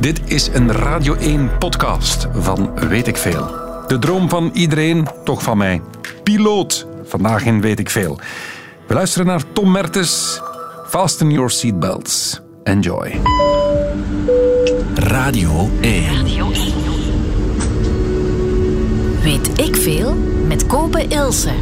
[0.00, 3.46] Dit is een Radio 1 podcast van Weet ik Veel.
[3.86, 5.80] De droom van iedereen, toch van mij.
[6.22, 8.18] Piloot, vandaag in Weet ik Veel.
[8.86, 10.40] We luisteren naar Tom Mertes.
[10.86, 12.40] Fasten your seatbelts.
[12.62, 13.20] Enjoy.
[14.94, 16.04] Radio 1.
[16.16, 16.62] Radio 1.
[19.22, 20.14] Weet ik veel
[20.48, 21.52] met Kopen Ilse.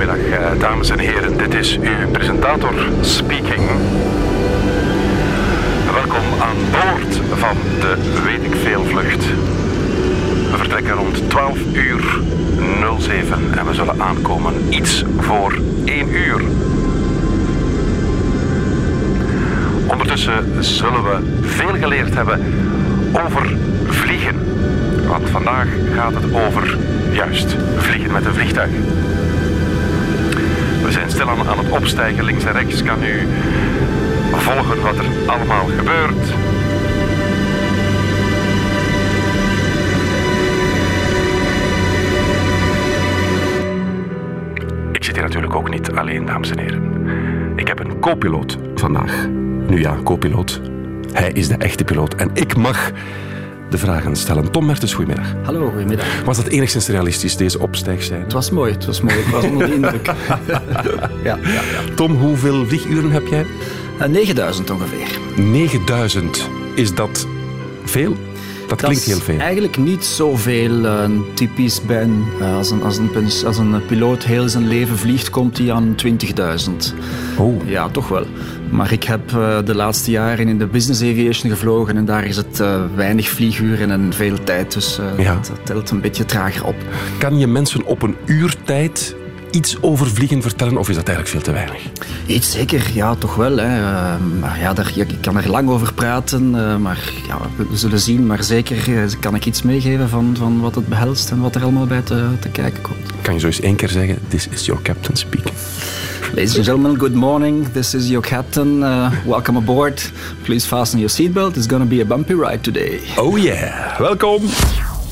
[0.00, 1.36] Goedemiddag, eh, dames en heren.
[1.36, 3.70] Dit is uw presentator speaking.
[5.92, 9.26] Welkom aan boord van de Weet ik Veel vlucht.
[10.50, 12.20] We vertrekken rond 12 uur
[12.98, 16.42] 07 en we zullen aankomen iets voor 1 uur.
[19.86, 22.40] Ondertussen zullen we veel geleerd hebben
[23.26, 23.56] over
[23.86, 24.36] vliegen.
[25.08, 26.76] Want vandaag gaat het over,
[27.12, 28.70] juist, vliegen met een vliegtuig.
[30.90, 32.24] We zijn stilaan aan het opstijgen.
[32.24, 33.26] Links en rechts kan u
[34.32, 36.26] volgen wat er allemaal gebeurt.
[44.92, 47.08] Ik zit hier natuurlijk ook niet alleen, dames en heren.
[47.56, 49.26] Ik heb een co-piloot vandaag.
[49.68, 50.60] Nu ja, co-piloot.
[51.12, 52.90] Hij is de echte piloot en ik mag
[53.70, 54.50] de vragen stellen.
[54.50, 55.34] Tom Mertens, goedemiddag.
[55.42, 56.06] Hallo, goedemiddag.
[56.24, 58.20] Was dat enigszins realistisch, deze opstijgzijn?
[58.22, 59.18] Het was mooi, het was mooi.
[59.18, 60.06] Ik was onder de indruk.
[60.46, 60.50] ja,
[61.22, 61.94] ja, ja.
[61.94, 63.46] Tom, hoeveel vlieguren heb jij?
[64.00, 65.18] Uh, 9000 ongeveer.
[65.36, 66.48] 9000.
[66.74, 67.26] Is dat
[67.84, 68.16] veel?
[68.68, 69.38] Dat, klinkt heel veel.
[69.38, 70.70] eigenlijk niet zoveel.
[70.70, 73.10] Uh, typisch ben, uh, als, een, als, een,
[73.46, 76.70] als een piloot heel zijn leven vliegt, komt hij aan 20.000.
[77.38, 77.68] Oh.
[77.68, 78.26] Ja, toch wel.
[78.70, 82.36] Maar ik heb uh, de laatste jaren in de business aviation gevlogen en daar is
[82.36, 82.62] het
[82.94, 84.72] weinig vlieguren en veel tijd.
[84.74, 85.34] Dus Ja.
[85.34, 86.76] dat telt een beetje trager op.
[87.18, 89.14] Kan je mensen op een uurtijd
[89.50, 91.82] iets over vliegen vertellen of is dat eigenlijk veel te weinig?
[92.26, 93.56] Iets zeker, ja, toch wel.
[93.56, 93.78] Hè.
[93.78, 98.00] Uh, maar ja, daar, ik kan er lang over praten, uh, maar ja, we zullen
[98.00, 98.26] zien.
[98.26, 101.62] Maar zeker uh, kan ik iets meegeven van, van wat het behelst en wat er
[101.62, 103.12] allemaal bij te, te kijken komt.
[103.22, 105.54] Kan je zo eens één keer zeggen, this is your captain speaking.
[106.34, 107.72] Ladies and gentlemen, good morning.
[107.72, 108.80] This is your captain.
[109.26, 110.02] welcome aboard.
[110.44, 111.56] Please fasten your seatbelt.
[111.56, 113.00] It's going to be a bumpy ride today.
[113.18, 114.42] Oh yeah, welkom.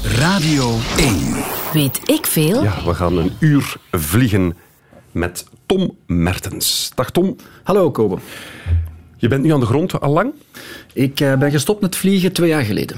[0.02, 1.44] Radio 1.
[1.72, 2.62] Weet ik veel?
[2.62, 4.56] Ja, we gaan een uur vliegen
[5.10, 6.90] met Tom Mertens.
[6.94, 7.36] Dag Tom.
[7.62, 8.18] Hallo Kobe.
[9.16, 10.32] Je bent nu aan de grond al lang?
[10.92, 12.96] Ik uh, ben gestopt met vliegen twee jaar geleden.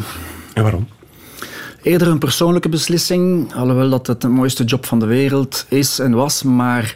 [0.55, 0.89] En waarom?
[1.83, 6.13] Eerder een persoonlijke beslissing, alhoewel dat het de mooiste job van de wereld is en
[6.13, 6.95] was, maar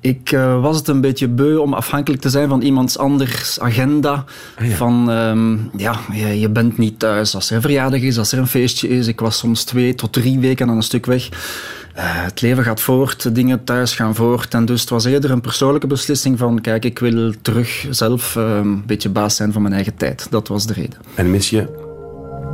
[0.00, 4.24] ik uh, was het een beetje beu om afhankelijk te zijn van iemands anders agenda.
[4.58, 4.76] Ah, ja.
[4.76, 8.38] Van, um, ja, je, je, bent niet thuis als er een verjaardag is, als er
[8.38, 9.06] een feestje is.
[9.06, 11.28] Ik was soms twee tot drie weken aan een stuk weg.
[11.28, 14.54] Uh, het leven gaat voort, dingen thuis gaan voort.
[14.54, 18.56] En dus het was eerder een persoonlijke beslissing van, kijk, ik wil terug zelf uh,
[18.56, 20.26] een beetje baas zijn van mijn eigen tijd.
[20.30, 20.98] Dat was de reden.
[21.14, 21.86] En mis je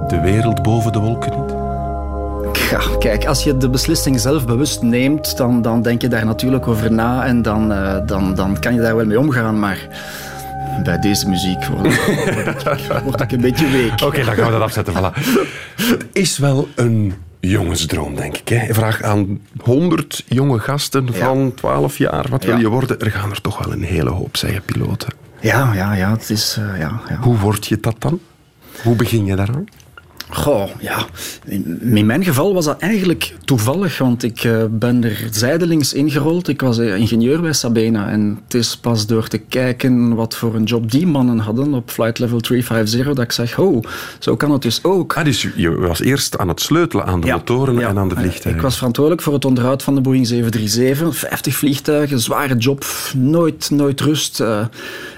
[0.09, 1.64] de wereld boven de wolken niet?
[2.71, 6.67] Ja, kijk, als je de beslissing zelf bewust neemt, dan, dan denk je daar natuurlijk
[6.69, 9.59] over na en dan, uh, dan, dan kan je daar wel mee omgaan.
[9.59, 9.89] Maar
[10.85, 13.93] bij deze muziek word ik, word ik een beetje week.
[13.93, 14.95] Oké, okay, dan gaan we dat afzetten.
[14.95, 15.15] Voilà.
[15.77, 18.49] Het is wel een jongensdroom, denk ik.
[18.49, 18.75] Hè?
[18.75, 21.51] Vraag aan 100 jonge gasten van ja.
[21.55, 22.27] 12 jaar.
[22.31, 22.61] Wat wil Ja.
[22.61, 22.99] je worden?
[23.01, 25.09] Er gaan er toch wel een hele hoop, zeggen piloten.
[25.41, 26.11] Ja, ja, ja.
[26.11, 27.17] Het is, uh, ja, ja.
[27.21, 28.19] Hoe word je dat dan?
[28.83, 29.65] Hoe begin je daaraan?
[30.35, 31.07] Goh, ja.
[31.45, 36.49] In, mijn geval was dat eigenlijk toevallig, want ik uh, ben er zijdelings ingerold.
[36.49, 40.55] Ik was uh, ingenieur bij Sabena en het is pas door te kijken wat voor
[40.55, 43.85] een job die mannen hadden op flight level 350 dat ik zeg, oh,
[44.19, 45.17] zo kan het dus ook.
[45.17, 47.89] Ah, dus je was eerst aan het sleutelen aan de ja, motoren ja.
[47.89, 48.55] en aan de vliegtuigen.
[48.55, 52.85] Ik was verantwoordelijk voor het onderhoud van de Boeing 737, 50 vliegtuigen, zware job,
[53.17, 54.43] nooit, nooit rust.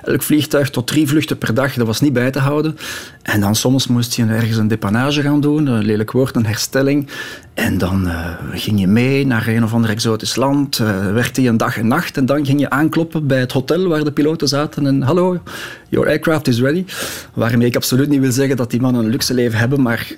[0.06, 2.76] Elk vliegtuig tot drie vluchten per dag, dat was niet bij te houden.
[3.22, 7.08] En dan soms moest je ergens een depanage gaan doen, een lelijk woord, een herstelling.
[7.54, 11.48] En dan uh, ging je mee naar een of ander exotisch land, uh, werkte je
[11.48, 14.48] een dag en nacht en dan ging je aankloppen bij het hotel waar de piloten
[14.48, 15.40] zaten en hallo,
[15.88, 16.84] your aircraft is ready.
[17.34, 20.14] Waarmee ik absoluut niet wil zeggen dat die mannen een luxe leven hebben, maar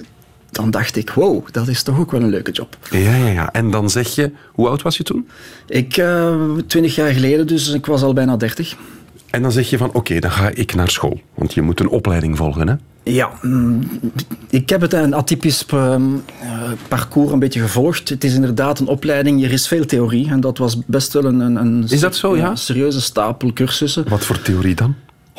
[0.51, 2.77] dan dacht ik, wow, dat is toch ook wel een leuke job.
[2.91, 3.53] Ja, ja, ja.
[3.53, 5.29] En dan zeg je, hoe oud was je toen?
[5.67, 6.35] Ik, uh,
[6.67, 8.77] twintig jaar geleden, dus ik was al bijna dertig.
[9.31, 11.21] En dan zeg je van, oké, okay, dan ga ik naar school.
[11.35, 12.75] Want je moet een opleiding volgen, hè?
[13.03, 13.31] Ja,
[14.51, 15.97] ik heb het een atypisch uh,
[16.89, 18.09] parcours een beetje gevolgd.
[18.09, 20.29] Het is inderdaad een opleiding, er is veel theorie.
[20.29, 22.55] En dat was best wel een, een, een is dat zo, ja?
[22.57, 24.09] serieuze stapel cursussen.
[24.09, 24.95] Wat voor theorie dan?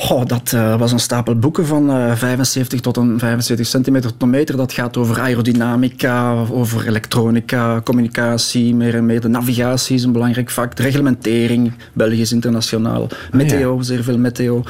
[0.07, 4.22] Oh, dat uh, was een stapel boeken van uh, 75 tot een 75 centimeter tot
[4.22, 4.57] een meter.
[4.57, 9.22] Dat gaat over aerodynamica, over elektronica, communicatie, meer en meer.
[9.22, 10.75] De navigatie is een belangrijk vak.
[10.75, 13.07] De reglementering, Belgisch internationaal.
[13.31, 13.84] Meteo, ja.
[13.84, 14.63] zeer veel meteo.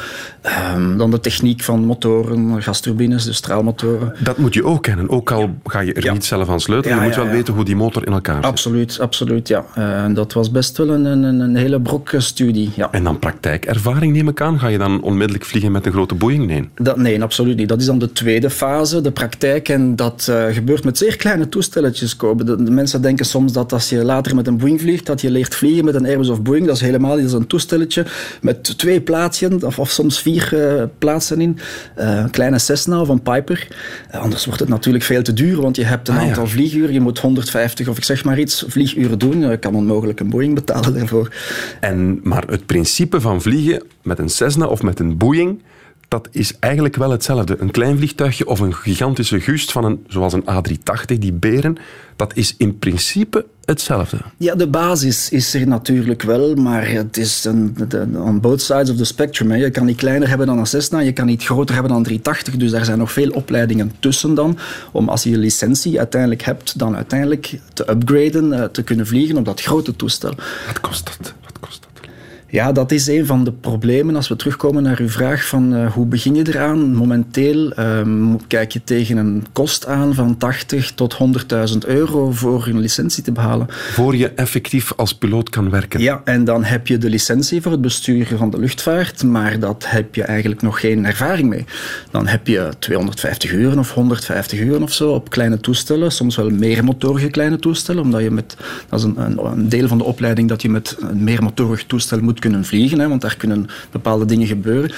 [0.75, 4.13] Um, dan de techniek van motoren, gasturbines, de straalmotoren.
[4.19, 6.13] Dat moet je ook kennen, ook al ga je er ja.
[6.13, 6.97] niet zelf aan sleutelen.
[6.97, 8.45] je moet wel weten hoe die motor in elkaar zit.
[8.45, 9.65] Absoluut, absoluut, ja.
[9.77, 12.71] Uh, dat was best wel een, een, een hele brok studie.
[12.75, 12.91] Ja.
[12.91, 14.59] En dan praktijkervaring neem ik aan.
[14.59, 16.47] Ga je dan onmiddellijk vliegen met een grote Boeing?
[16.47, 16.69] Nee.
[16.75, 17.69] Dat, nee, absoluut niet.
[17.69, 19.69] Dat is dan de tweede fase, de praktijk.
[19.69, 22.17] En dat uh, gebeurt met zeer kleine toestelletjes.
[22.17, 25.31] De, de, mensen denken soms dat als je later met een Boeing vliegt, dat je
[25.31, 26.65] leert vliegen met een Airbus of Boeing.
[26.65, 27.23] Dat is helemaal niet.
[27.23, 28.05] Dat is een toestelletje
[28.41, 31.59] met twee plaatsen, of, of soms vier uh, plaatsen in.
[31.99, 33.67] Uh, een kleine Cessna of een Piper.
[34.11, 36.49] anders wordt het natuurlijk veel te duur, want je hebt een ah, aantal ja.
[36.49, 36.93] vlieguren.
[36.93, 39.39] Je moet 150 of ik zeg maar iets vlieguren doen.
[39.39, 41.33] Je kan onmogelijk een Boeing betalen daarvoor.
[41.79, 45.61] En, maar het principe van vliegen met een Cessna of met een Boeing,
[46.09, 47.55] dat is eigenlijk wel hetzelfde.
[47.59, 51.77] Een klein vliegtuigje of een gigantische gust van een, zoals een A380, die beren,
[52.15, 54.17] dat is in principe hetzelfde.
[54.37, 57.75] Ja, de basis is er natuurlijk wel, maar het is een,
[58.17, 59.51] on both sides of the spectrum.
[59.51, 59.57] Hè.
[59.57, 62.05] Je kan niet kleiner hebben dan een Cessna, je kan niet groter hebben dan een
[62.05, 64.57] 380, dus daar zijn nog veel opleidingen tussen dan,
[64.91, 69.37] om als je je licentie uiteindelijk hebt, dan uiteindelijk te upgraden, eh, te kunnen vliegen
[69.37, 70.33] op dat grote toestel.
[70.67, 71.33] Wat kost dat?
[72.51, 74.15] Ja, dat is een van de problemen.
[74.15, 76.93] Als we terugkomen naar uw vraag van uh, hoe begin je eraan?
[76.93, 81.17] Momenteel um, kijk je tegen een kost aan van 80 tot
[81.73, 83.67] 100.000 euro voor een licentie te behalen.
[83.69, 85.99] Voor je effectief als piloot kan werken?
[85.99, 89.85] Ja, en dan heb je de licentie voor het besturen van de luchtvaart, maar dat
[89.87, 91.65] heb je eigenlijk nog geen ervaring mee.
[92.11, 96.49] Dan heb je 250 uur of 150 uur of zo op kleine toestellen, soms wel
[96.49, 98.57] meermotorige kleine toestellen, omdat je met,
[98.89, 102.19] dat is een, een, een deel van de opleiding dat je met een meermotorig toestel
[102.19, 104.91] moet kunnen vliegen, hè, want daar kunnen bepaalde dingen gebeuren.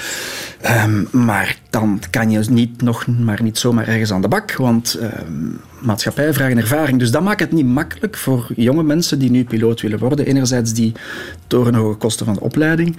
[0.84, 4.98] Um, maar dan kan je niet nog maar niet zomaar ergens aan de bak, want
[5.02, 6.98] um, maatschappijen vragen ervaring.
[6.98, 10.26] Dus dat maakt het niet makkelijk voor jonge mensen die nu piloot willen worden.
[10.26, 10.92] Enerzijds die
[11.46, 12.96] torenhoge kosten van de opleiding.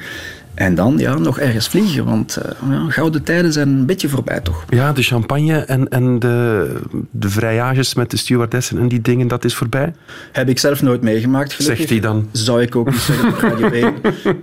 [0.53, 4.39] En dan ja, nog ergens vliegen, want uh, ja, gouden tijden zijn een beetje voorbij,
[4.39, 4.65] toch?
[4.69, 6.75] Ja, de champagne en, en de,
[7.11, 9.93] de vrijages met de stewardessen en die dingen, dat is voorbij?
[10.31, 11.77] Heb ik zelf nooit meegemaakt, gelukkig.
[11.77, 12.29] Zegt hij dan?
[12.31, 13.93] Zou ik ook niet zeggen op Radio 1.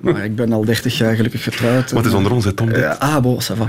[0.00, 1.92] maar ik ben al 30 jaar gelukkig getrouwd.
[1.92, 2.68] Wat is onder ons, hè, Tom?
[2.68, 3.66] Uh, ah, bon, ça va.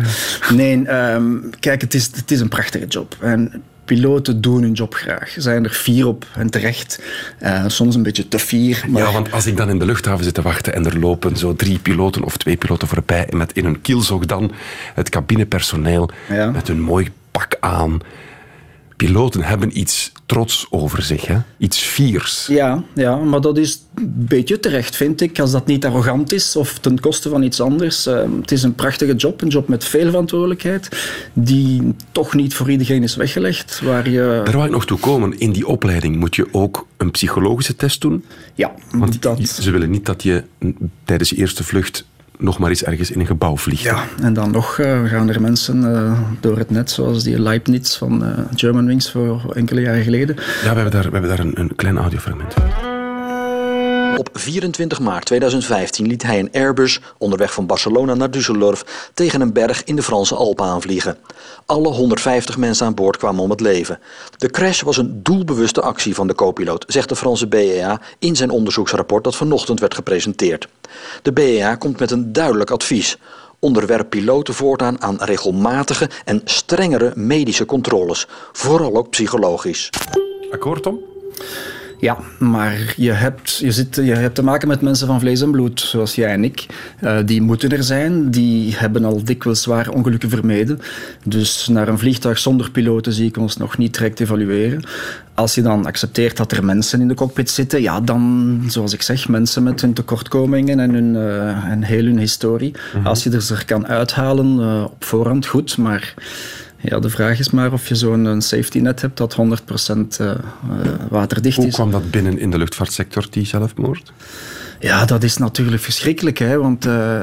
[0.54, 3.16] Nee, um, kijk, het is, het is een prachtige job.
[3.20, 5.34] En piloten doen hun job graag.
[5.38, 7.02] Zijn er vier op en terecht.
[7.44, 8.84] Uh, soms een beetje te fier.
[8.88, 9.02] Maar...
[9.02, 11.56] Ja, want als ik dan in de luchthaven zit te wachten en er lopen zo
[11.56, 14.52] drie piloten of twee piloten voorbij met in hun kielzog dan
[14.94, 16.52] het cabinepersoneel ja.
[16.52, 18.00] met een mooi pak aan
[19.06, 21.38] piloten hebben iets trots over zich, hè?
[21.58, 22.48] iets fiers.
[22.48, 26.56] Ja, ja, maar dat is een beetje terecht, vind ik, als dat niet arrogant is
[26.56, 28.08] of ten koste van iets anders.
[28.08, 30.90] Uh, het is een prachtige job, een job met veel verantwoordelijkheid,
[31.34, 33.82] die toch niet voor iedereen is weggelegd.
[33.84, 34.42] Waar je...
[34.44, 35.40] Daar wou ik nog toe komen.
[35.40, 38.26] In die opleiding moet je ook een psychologische test doen.
[38.54, 39.48] Ja, Want dat...
[39.48, 40.44] ze willen niet dat je
[41.04, 42.06] tijdens je eerste vlucht
[42.42, 43.84] nog maar eens ergens in een gebouw vliegt.
[43.84, 47.98] Ja, en dan nog uh, gaan er mensen uh, door het net, zoals die Leibniz
[47.98, 50.36] van uh, Germanwings voor enkele jaren geleden.
[50.36, 50.44] Ja,
[50.74, 52.54] we hebben daar, we hebben daar een, een klein audiofragment.
[54.18, 59.54] Op 24 maart 2015 liet hij een Airbus onderweg van Barcelona naar Düsseldorf tegen een
[59.54, 61.18] berg in de Franse Alpen aanvliegen.
[61.66, 64.00] Alle 150 mensen aan boord kwamen om het leven.
[64.38, 68.50] De crash was een doelbewuste actie van de co-piloot, zegt de Franse BEA in zijn
[68.50, 70.68] onderzoeksrapport dat vanochtend werd gepresenteerd.
[71.22, 73.18] De BEA komt met een duidelijk advies.
[73.60, 79.90] Onderwerp piloten voortaan aan regelmatige en strengere medische controles, vooral ook psychologisch.
[80.52, 81.00] Akkoord, Tom?
[82.02, 85.52] Ja, maar je hebt, je, zit, je hebt te maken met mensen van vlees en
[85.52, 86.66] bloed, zoals jij en ik.
[87.04, 90.80] Uh, die moeten er zijn, die hebben al dikwijls zware ongelukken vermeden.
[91.26, 94.84] Dus naar een vliegtuig zonder piloten zie ik ons nog niet direct evalueren.
[95.34, 99.02] Als je dan accepteert dat er mensen in de cockpit zitten, ja, dan, zoals ik
[99.02, 102.72] zeg, mensen met hun tekortkomingen en, hun, uh, en heel hun historie.
[102.72, 103.08] Mm -hmm.
[103.08, 106.14] Als je er kan uithalen uh, op voorhand, goed, maar
[106.82, 109.38] ja, de vraag is maar of je zo'n safety net hebt dat 100%
[110.22, 110.32] uh,
[111.10, 111.64] waterdicht is.
[111.64, 114.14] Hoe kwam dat binnen in de luchtvaartsector, die zelfmoord?
[114.82, 116.38] Ja, dat is natuurlijk verschrikkelijk.
[116.38, 116.58] Hè?
[116.58, 117.22] Want uh,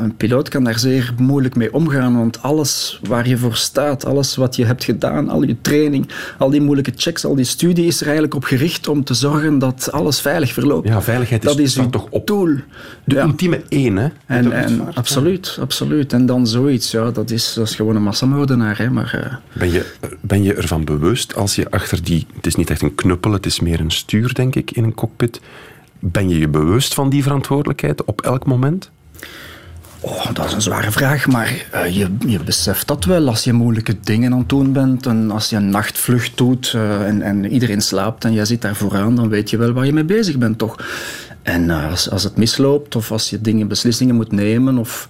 [0.00, 2.16] een piloot kan daar zeer moeilijk mee omgaan.
[2.16, 6.08] Want alles waar je voor staat, alles wat je hebt gedaan, al je training,
[6.38, 9.58] al die moeilijke checks, al die studie is er eigenlijk op gericht om te zorgen
[9.58, 10.88] dat alles veilig verloopt.
[10.88, 12.56] Ja, veiligheid is, dat is toch op doel.
[13.04, 13.24] de ja.
[13.24, 14.08] ultieme één, hè?
[14.26, 16.12] En, en, absoluut, absoluut.
[16.12, 18.78] En dan zoiets, ja, dat is, dat is gewoon een massamoordenaar.
[18.78, 18.90] Hè?
[18.90, 19.58] Maar, uh...
[19.58, 22.26] ben, je, ben je ervan bewust als je achter die...
[22.34, 24.94] Het is niet echt een knuppel, het is meer een stuur, denk ik, in een
[24.94, 25.40] cockpit
[26.10, 28.90] ben je je bewust van die verantwoordelijkheid op elk moment?
[30.00, 33.52] Oh, dat is een zware vraag, maar uh, je, je beseft dat wel als je
[33.52, 35.06] moeilijke dingen aan het doen bent.
[35.06, 38.76] En als je een nachtvlucht doet uh, en, en, iedereen slaapt en jij zit daar
[38.76, 40.76] vooraan, dan weet je wel waar je mee bezig bent, toch?
[41.42, 45.08] En uh, als, als het misloopt of als je dingen, beslissingen moet nemen of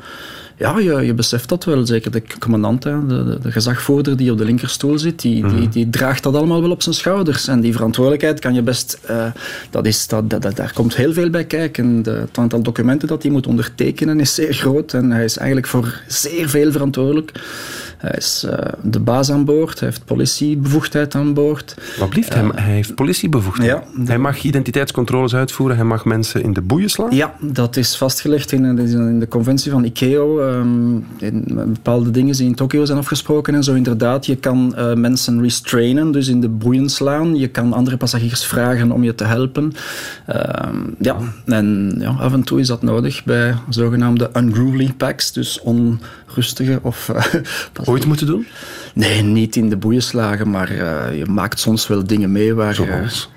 [0.59, 1.87] ja, je, je beseft dat wel.
[1.87, 5.71] Zeker de commandant, hè, de, de, gezagvoerder die op de linkerstoel zit, die, die, mhm.
[5.71, 7.49] die, draagt dat allemaal wel op zijn schouders.
[7.49, 8.99] En die verantwoordelijkheid kan je best...
[9.11, 9.27] Uh,
[9.71, 12.03] dat is, dat, dat, daar komt heel veel bij kijken.
[12.03, 14.93] De, het aantal documenten dat hij moet ondertekenen is zeer groot.
[14.93, 17.33] En hij is eigenlijk voor zeer veel verantwoordelijk.
[17.97, 21.75] Hij is uh, de baas aan boord, hij heeft politiebevoegdheid aan boord.
[21.99, 22.51] Wat blieft hem?
[22.55, 23.71] Hij heeft politiebevoegdheid.
[23.71, 27.15] Ja, Hij mag identiteitscontroles uitvoeren, hij mag mensen in de boeien slaan?
[27.15, 30.41] Ja, dat is vastgelegd in, in de conventie van ICAO.
[30.41, 33.75] Um, in bepaalde dingen die in Tokio zijn afgesproken en zo.
[33.75, 37.37] Inderdaad, je kan uh, mensen restrainen, dus in de boeien slaan.
[37.37, 39.73] Je kan andere passagiers vragen om je te helpen.
[40.29, 40.37] Uh,
[40.99, 46.79] ja, en ja, af en toe is dat nodig bij zogenaamde unruly packs, dus onrustige
[46.83, 47.09] of...
[47.09, 47.25] Uh,
[47.87, 48.47] Ooit moeten doen?
[48.95, 52.75] Nee, niet in de boeien slagen, maar uh, je maakt soms wel dingen mee waar...
[52.75, 53.31] Zoals?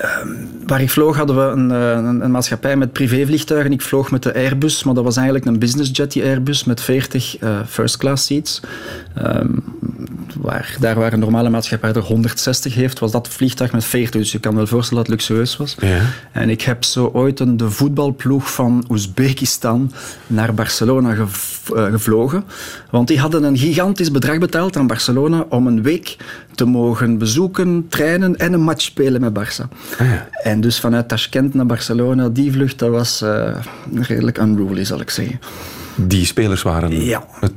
[0.00, 0.28] Ehm,
[0.66, 3.72] waar ik vloog hadden we een, eh, een, een, maatschappij met privévliegtuigen.
[3.72, 6.80] Ik vloog met de Airbus, maar dat was eigenlijk een business jet, die Airbus, met
[6.80, 8.60] 40 uh, first class seats.
[9.18, 9.64] Um,
[10.36, 14.20] waar, daar waar een normale maatschappij er 160 heeft, was dat vliegtuig met 40.
[14.20, 15.76] Dus je kan wel voorstellen dat het luxueus was.
[15.80, 16.00] Ja.
[16.32, 19.92] En ik heb zo ooit een, de voetbalploeg van Oezbekistan
[20.26, 22.44] naar Barcelona gev uh, gevlogen.
[22.90, 26.16] Want die hadden een gigantisch bedrag betaald aan Barcelona om een week
[26.54, 29.68] te mogen bezoeken, trainen en een match spelen met Barça.
[29.98, 30.28] Ah, ja.
[30.42, 33.56] En dus vanuit Tashkent naar Barcelona, die vlucht, dat was uh,
[34.00, 35.40] redelijk unruly, zal ik zeggen.
[35.94, 37.24] Die spelers waren ja.
[37.40, 37.52] het,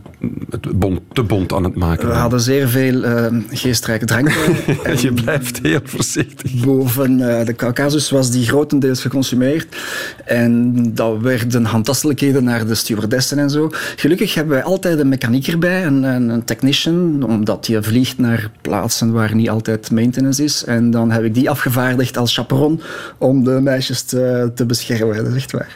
[0.50, 2.08] het bond, te bond aan het maken.
[2.08, 4.34] We hadden zeer veel uh, geestrijke dranken.
[4.84, 6.66] en je blijft heel voorzichtig.
[6.66, 9.76] Boven uh, de Caucasus was die grotendeels geconsumeerd.
[10.26, 13.70] En dat werden handtastelijkheden naar de stewardessen en zo.
[13.96, 18.52] Gelukkig hebben wij altijd een mechanieker bij, een, een, een technician, omdat je vliegt naar
[18.62, 20.64] plaatsen waar niet altijd maintenance is.
[20.64, 22.82] En dan heb ik die afgevaardigd als chaperon
[23.18, 25.16] om de meisjes te, te beschermen.
[25.16, 25.76] Dat is echt waar.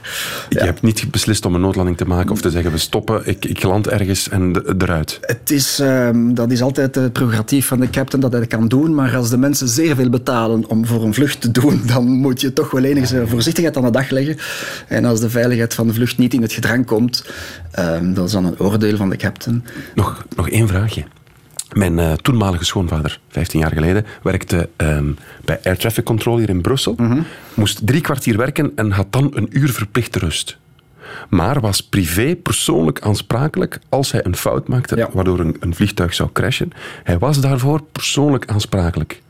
[0.50, 0.66] Je ja.
[0.66, 3.64] hebt niet beslist om een noodlanding te maken of te zeggen we stoppen, ik, ik
[3.64, 5.18] land ergens en eruit.
[5.22, 8.68] Het is, um, dat is altijd het prerogatief van de captain dat hij dat kan
[8.68, 12.06] doen, maar als de mensen zeer veel betalen om voor een vlucht te doen, dan
[12.06, 14.38] moet je toch wel enige voorzichtigheid aan de dag leggen.
[14.88, 17.26] En als de veiligheid van de vlucht niet in het gedrang komt,
[17.80, 19.64] um, dat is dan een oordeel van de captain.
[19.96, 21.04] Nog, nog één vraagje.
[21.74, 26.62] Mijn uh, toenmalige schoonvader, 15 jaar geleden, werkte um, bij Air Traffic Control hier in
[26.62, 26.94] Brussel.
[26.98, 27.26] Mm -hmm.
[27.54, 30.58] Moest drie kwartier werken en had dan een uur verplichte rust.
[31.30, 35.10] Maar was privé persoonlijk aansprakelijk als hij een fout maakte, ja.
[35.14, 36.72] waardoor een, een vliegtuig zou crashen.
[37.04, 39.22] Hij was daarvoor persoonlijk aansprakelijk.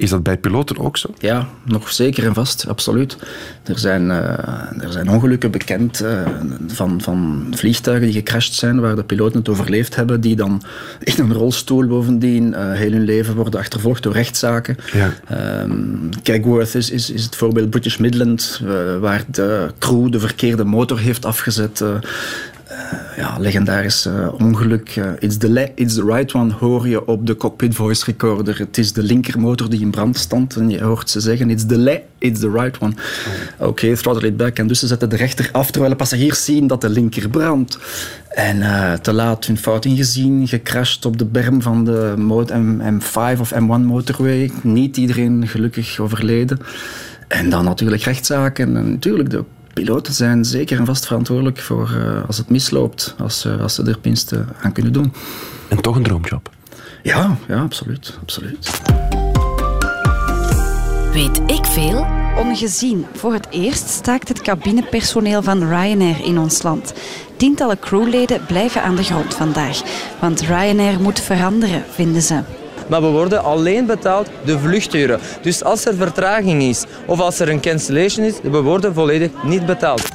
[0.00, 1.14] Is dat bij piloten ook zo?
[1.18, 3.16] Ja, nog zeker en vast, absoluut.
[3.62, 6.22] Er zijn, uh, er zijn ongelukken bekend uh,
[6.66, 10.62] van, van vliegtuigen die gecrashed zijn, waar de piloten het overleefd hebben, die dan
[11.00, 14.76] in een rolstoel bovendien uh, heel hun leven worden achtervolgd door rechtszaken.
[14.92, 15.12] Ja.
[15.62, 18.62] Um, Kegworth is, is, is het voorbeeld British Midland,
[19.00, 21.84] waar de crew de verkeerde motor heeft afgezet.
[22.72, 24.96] Uh, ja, legendarisch uh, ongeluk.
[24.96, 28.58] Uh, it's, the it's the right one hoor je op de cockpit voice recorder.
[28.58, 32.02] Het is de linkermotor die in brand stond en je hoort ze zeggen it's the
[32.18, 32.92] it's the right one.
[33.58, 34.58] Oké, okay, throttle it back.
[34.58, 37.78] En dus ze zetten de rechter af terwijl de passagiers zien dat de linker brandt.
[38.28, 38.62] En
[39.02, 43.84] te laat hun fout ingezien, gecrashed op de berm van de M, M5 of M1
[43.84, 44.50] motorway.
[44.62, 46.58] Niet iedereen gelukkig overleden.
[47.28, 49.44] En dan natuurlijk rechtszaken en natuurlijk de
[49.80, 53.82] piloten zijn zeker en vast verantwoordelijk voor uh, als het misloopt, als, uh, als ze
[53.82, 55.12] er minste aan kunnen doen.
[55.68, 56.50] En toch een droomjob?
[57.02, 58.80] Ja, ja absoluut, absoluut.
[61.12, 62.06] Weet ik veel?
[62.36, 63.06] Ongezien.
[63.14, 66.92] Voor het eerst staakt het cabinepersoneel van Ryanair in ons land.
[67.36, 69.82] Tientallen crewleden blijven aan de grond vandaag.
[70.20, 72.40] Want Ryanair moet veranderen, vinden ze
[72.90, 75.20] maar we worden alleen betaald de vluchturen.
[75.42, 79.66] Dus als er vertraging is of als er een cancellation is, we worden volledig niet
[79.66, 80.08] betaald.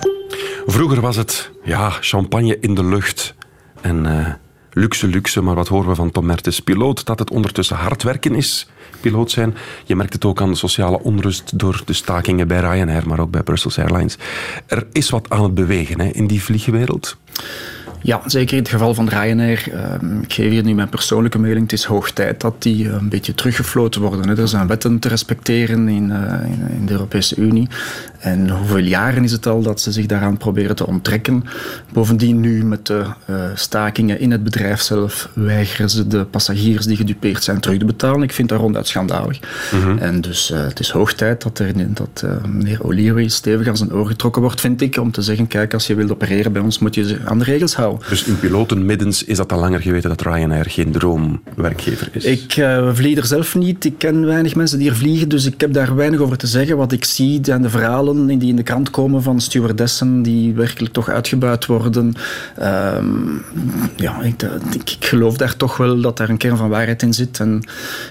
[0.65, 3.33] Vroeger was het ja, champagne in de lucht
[3.81, 4.27] en uh,
[4.71, 8.35] luxe luxe, maar wat horen we van Tom Mertens, piloot, dat het ondertussen hard werken
[8.35, 8.67] is,
[9.01, 9.55] piloot zijn.
[9.83, 13.31] Je merkt het ook aan de sociale onrust door de stakingen bij Ryanair, maar ook
[13.31, 14.17] bij Brussels Airlines.
[14.65, 17.17] Er is wat aan het bewegen hè, in die vliegwereld.
[18.05, 19.67] Ja, zeker in het geval van Ryanair.
[19.73, 21.61] Uh, ik geef hier nu mijn persoonlijke mening.
[21.61, 24.37] Het is hoog tijd dat die een beetje teruggefloten worden.
[24.37, 27.67] Er zijn wetten te respecteren in, in, in, de Europese Unie.
[28.19, 31.43] En hoeveel jaren is het al dat ze zich daaraan proberen te onttrekken?
[31.93, 36.97] Bovendien nu met de uh, stakingen in het bedrijf zelf weigeren ze de passagiers die
[36.97, 38.21] gedupeerd zijn terug te betalen.
[38.21, 39.39] Ik vind dat ronduit schandalig.
[39.73, 43.67] Mm En dus uh, het is hoog tijd dat, er, dat uh, meneer O'Leary stevig
[43.67, 46.51] aan zijn oor getrokken wordt, vind ik, om te zeggen, kijk, als je wilt opereren
[46.51, 48.07] bij ons, moet je je aan de regels houden.
[48.09, 52.25] Dus in pilotenmiddens is dat al langer geweten dat Ryanair geen droomwerkgever is?
[52.25, 52.53] Ik
[52.93, 53.85] vlieg er zelf niet.
[53.85, 56.77] Ik ken weinig mensen die er vliegen, dus ik heb daar weinig over te zeggen.
[56.77, 60.93] Wat ik zie zijn de verhalen die in de krant komen van stewardessen die werkelijk
[60.93, 62.13] toch uitgebuit worden.
[62.61, 63.43] Um,
[63.95, 64.41] ja, ik,
[64.73, 67.39] ik, ik, geloof daar toch wel dat daar een kern van waarheid in zit.
[67.39, 67.63] En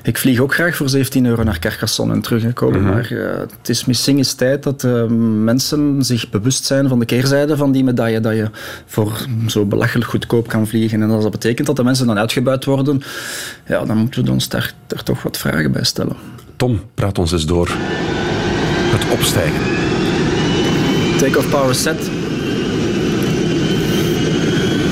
[0.02, 2.80] ik vlieg ook graag voor 17 euro naar Carcassonne en teruggekomen.
[2.80, 2.94] Mm -hmm.
[2.94, 5.04] Maar uh, het is misschien eens tijd dat uh,
[5.44, 8.50] mensen zich bewust zijn van de keerzijde van die medaille dat je
[8.86, 11.02] voor zo belachelijk goedkoop kan vliegen.
[11.02, 13.02] En als dat betekent dat de mensen dan uitgebuit worden,
[13.66, 16.16] ja, dan moeten we ons daar, daar toch wat vragen bij stellen.
[16.56, 17.70] Tom, praat ons eens door.
[18.94, 19.83] Het opstijgen.
[21.18, 22.10] Take-off power set.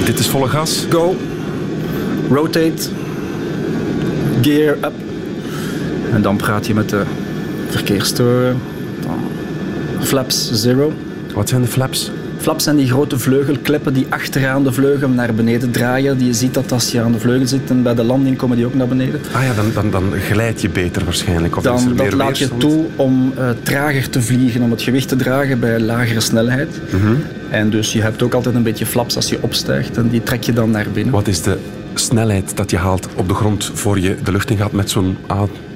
[0.05, 0.87] Dit is volle gas.
[0.91, 1.17] Go.
[2.31, 2.89] Rotate.
[4.43, 4.93] Gear up.
[6.13, 7.03] En dan praat je met de
[7.69, 8.61] verkeerstoren.
[9.01, 9.19] Dan
[10.01, 10.93] flaps zero.
[11.35, 12.11] Wat zijn de flaps?
[12.43, 16.19] Flaps zijn die grote vleugelkleppen die achteraan de vleugel naar beneden draaien.
[16.19, 18.57] Die je ziet dat als je aan de vleugel zit en bij de landing komen
[18.57, 19.21] die ook naar beneden.
[19.33, 21.57] Ah ja, dan, dan, dan glijd je beter waarschijnlijk.
[21.57, 24.71] Of dan, is er dat meer laat je toe om uh, trager te vliegen, om
[24.71, 26.81] het gewicht te dragen bij lagere snelheid.
[26.91, 27.15] Mhm.
[27.51, 30.43] En dus je hebt ook altijd een beetje flaps als je opstijgt en die trek
[30.43, 31.13] je dan naar binnen.
[31.13, 31.59] Wat is de
[31.95, 35.17] snelheid dat je haalt op de grond voor je de lucht in gaat met zo'n
[35.33, 35.72] A380?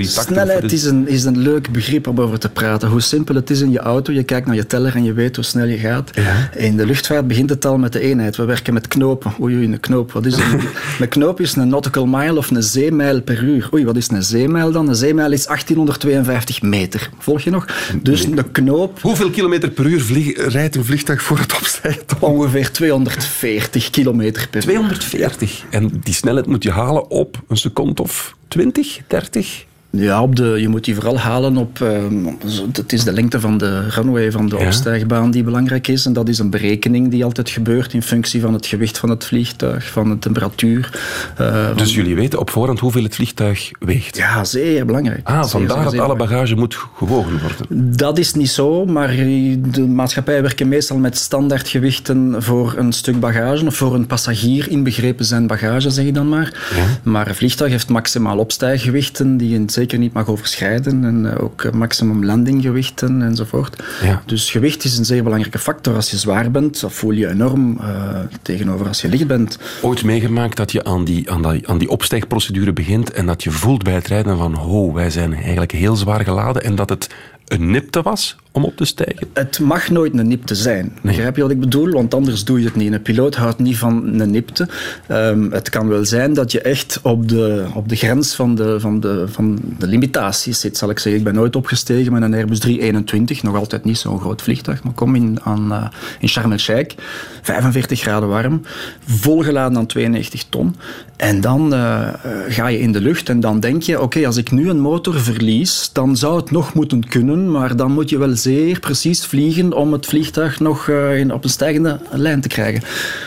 [0.00, 2.88] Snelheid is een, is een leuk begrip om over te praten.
[2.88, 4.12] Hoe simpel het is in je auto.
[4.12, 6.10] Je kijkt naar je teller en je weet hoe snel je gaat.
[6.14, 6.50] Ja.
[6.54, 8.36] In de luchtvaart begint het al met de eenheid.
[8.36, 9.32] We werken met knopen.
[9.40, 10.12] Oei, oei, een knoop.
[10.12, 10.60] Wat is een,
[11.00, 13.68] een knoop is een nautical mile of een zeemijl per uur.
[13.74, 14.88] Oei, wat is een zeemijl dan?
[14.88, 17.10] Een zeemijl is 1852 meter.
[17.18, 17.66] Volg je nog?
[18.02, 19.00] Dus een knoop...
[19.00, 22.14] Hoeveel kilometer per uur vlieg, rijdt een vliegtuig voor het opstijgt?
[22.18, 24.68] Ongeveer 240 kilometer per uur.
[24.68, 25.64] 240.
[25.70, 29.65] En die snelheid moet je halen op een seconde of 20, 30?
[29.90, 31.80] Ja, op de, je moet die vooral halen op...
[31.80, 32.38] Um,
[32.72, 34.66] het is de lengte van de runway, van de Ja.
[34.66, 36.06] opstijgbaan die belangrijk is.
[36.06, 39.24] En dat is een berekening die altijd gebeurt in functie van het gewicht van het
[39.24, 40.90] vliegtuig, van de temperatuur.
[41.36, 44.16] eh, van- Dus jullie weten op voorhand hoeveel het vliegtuig weegt?
[44.16, 45.20] Ja, zeer belangrijk.
[45.28, 47.96] Ah, Zeer, vandaar zeer, dat zeer alle bagage moet gewogen worden.
[47.96, 53.66] Dat is niet zo, maar de maatschappijen werken meestal met standaardgewichten voor een stuk bagage
[53.66, 56.52] of voor een passagier inbegrepen zijn bagage, zeg ik dan maar.
[56.76, 57.10] Ja.
[57.10, 61.72] Maar een vliegtuig heeft maximaal opstijggewichten die je zeker niet mag overschrijden en eh, ook
[61.72, 63.82] maximum landinggewichten enzovoort.
[64.02, 64.22] Ja.
[64.26, 65.94] Dus gewicht is een zeer belangrijke factor.
[65.94, 69.58] Als je zwaar bent, dan voel je enorm eh, tegenover als je licht bent.
[69.82, 73.50] Ooit meegemaakt dat je aan die, aan, die, aan die opstijgprocedure begint en dat je
[73.50, 77.08] voelt bij het rijden van ho, wij zijn eigenlijk heel zwaar geladen en dat het
[77.46, 79.26] een nipte was om op te stijgen?
[79.32, 80.92] Het mag nooit een nipte zijn.
[81.02, 81.90] Begrijp je wat ik bedoel?
[81.90, 82.92] Want anders doe je het niet.
[82.92, 84.68] Een piloot houdt niet van een nipte.
[85.06, 88.80] Ehm, het kan wel zijn dat je echt op de, op de grens van de,
[88.80, 91.20] van, de, van de limitaties zit, zal ik zeggen.
[91.20, 93.42] Ik ben nooit opgestegen met een Airbus 321.
[93.42, 94.82] Nog altijd niet zo'n groot vliegtuig.
[94.82, 95.86] Maar kom in, aan, eh,
[96.20, 96.94] in Sharm el-Sheikh.
[97.42, 98.62] 45 graden warm.
[99.06, 100.74] Volgeladen aan 92 ton.
[101.16, 102.14] En dan eh, eh,
[102.48, 104.00] ga je in de lucht en dan denk je...
[104.00, 107.35] Oké, als ik nu een motor verlies, dan zou het nog moeten kunnen.
[107.36, 111.44] Maar dan moet je wel zeer precies vliegen om het vliegtuig nog eh, in, op
[111.44, 112.82] een stijgende lijn te krijgen.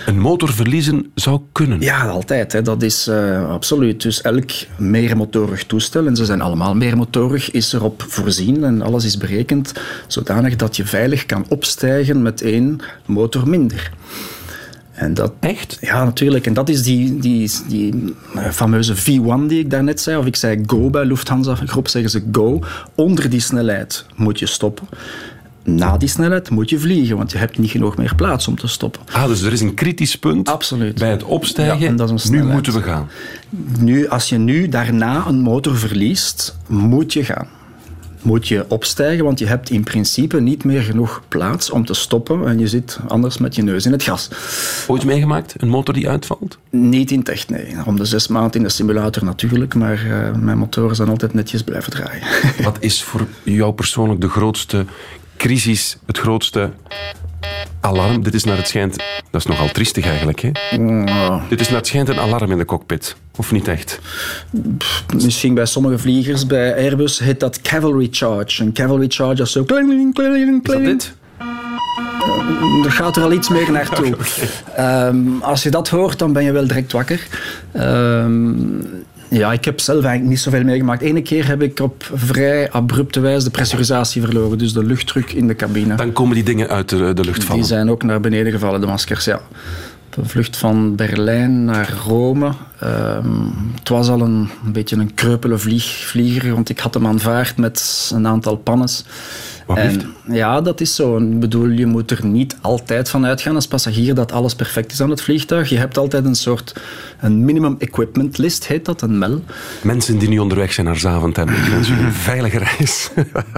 [0.06, 1.82] Een motor verliezen zou kunnen.
[1.82, 2.52] Ja, altijd.
[2.52, 2.62] Hè.
[2.62, 4.02] Dat is eh, absoluut.
[4.02, 9.18] Dus elk meermotorig toestel, en ze zijn allemaal meermotorig, is erop voorzien en alles is
[9.18, 9.74] berekend
[10.08, 13.92] zodanig dat je veilig kan opstijgen met één motor minder.
[15.00, 15.78] En dat, Echt?
[15.82, 16.46] ja, natuurlijk.
[16.46, 20.18] En dat is die, die, die eh, fameuze V1 die ik daarnet zei.
[20.18, 22.60] Of ik zei go bij Lufthansa groep, zeggen ze go.
[22.96, 24.88] Onder die snelheid moet je stoppen.
[25.64, 28.68] Na die snelheid moet je vliegen, want je hebt niet genoeg meer plaats om te
[28.68, 29.02] stoppen.
[29.12, 31.00] Ah, dus er is een kritisch punt Absoluut.
[31.00, 31.80] bij het opstijgen.
[31.80, 33.10] Ja, en dat is een nu moeten we gaan.
[33.80, 37.48] Nu, als je nu daarna een motor verliest, moet je gaan.
[38.22, 42.48] Moet je opstijgen, want je hebt in principe niet meer genoeg plaats om te stoppen
[42.48, 44.30] en je zit anders met je neus in het gas.
[44.88, 45.56] Ooit meegemaakt?
[45.58, 46.58] Een motor die uitvalt?
[46.70, 47.76] Niet in tech, nee.
[47.86, 51.64] Om de zes maanden in de simulator natuurlijk, maar eh, mijn motoren zijn altijd netjes
[51.64, 52.24] blijven draaien.
[52.64, 54.86] Wat is voor jou persoonlijk de grootste
[55.38, 56.72] crisis, het grootste
[57.80, 58.24] alarm?
[58.24, 58.96] Dit is naar het schijnt...
[59.32, 60.52] Dat is nogal triestig eigenlijk, hè?
[61.50, 63.16] Dit is naar het schijnt een alarm in de cockpit.
[63.38, 64.00] Of niet echt?
[65.16, 68.64] Misschien bij sommige vliegers, bij Airbus, heet dat cavalry charge.
[68.64, 69.64] Een cavalry charge is zo...
[69.64, 71.14] kling, kling, kling, Is dat dit?
[72.84, 74.16] Er gaat er al iets meer naartoe.
[74.76, 77.28] Ehm, als je dat hoort, dan ben je wel direct wakker.
[77.72, 78.42] Ehm,
[79.30, 81.04] Ja, ik heb zelf eigenlijk niet zoveel meegemaakt.
[81.04, 85.48] Eén keer heb ik op vrij abrupte wijze de pressurisatie verloren, dus de luchtdruk in
[85.48, 85.96] de cabine.
[85.96, 87.62] Dan komen die dingen uit de, de lucht vallen.
[87.62, 89.42] Die zijn ook naar beneden gevallen, de maskers, ja.
[90.08, 92.52] Op een vlucht van Berlijn naar Rome.
[92.80, 93.30] Ehm,
[93.76, 97.58] het was al een, een beetje een kreupele vlieg, vlieger, want ik had hem aanvaard
[97.58, 99.06] met een aantal pannes.
[99.76, 101.18] En, ja, dat is zo.
[101.18, 105.02] Ik bedoel, je moet er niet altijd van uitgaan als passagier dat alles perfect is
[105.02, 105.70] aan het vliegtuig.
[105.70, 106.76] Je hebt altijd een soort
[107.20, 109.44] een minimum equipment list, heet dat, een MEL.
[109.82, 113.10] Mensen die nu onderweg zijn naar Zaventem, ik wens u een veilige reis.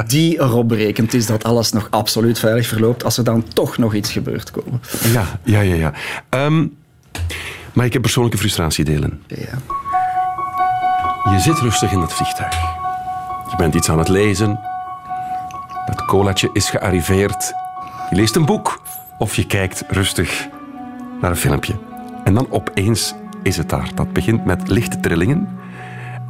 [0.07, 3.93] die erop berekend is dat alles nog absoluut veilig verloopt als er dan toch nog
[3.93, 4.81] iets gebeurt komen.
[5.13, 5.75] Ja, ja, ja.
[5.75, 5.93] ja.
[6.45, 6.77] Um,
[7.73, 9.23] maar ik heb persoonlijke frustratie delen.
[9.27, 9.57] Ja.
[11.31, 12.53] Je zit rustig in het vliegtuig.
[13.49, 14.59] Je bent iets aan het lezen,
[15.85, 17.53] het colaatje is gearriveerd.
[18.09, 18.81] Je leest een boek
[19.17, 20.47] of je kijkt rustig
[21.21, 21.73] naar een filmpje.
[22.23, 23.89] En dan opeens is het daar.
[23.95, 25.47] Dat begint met lichte trillingen.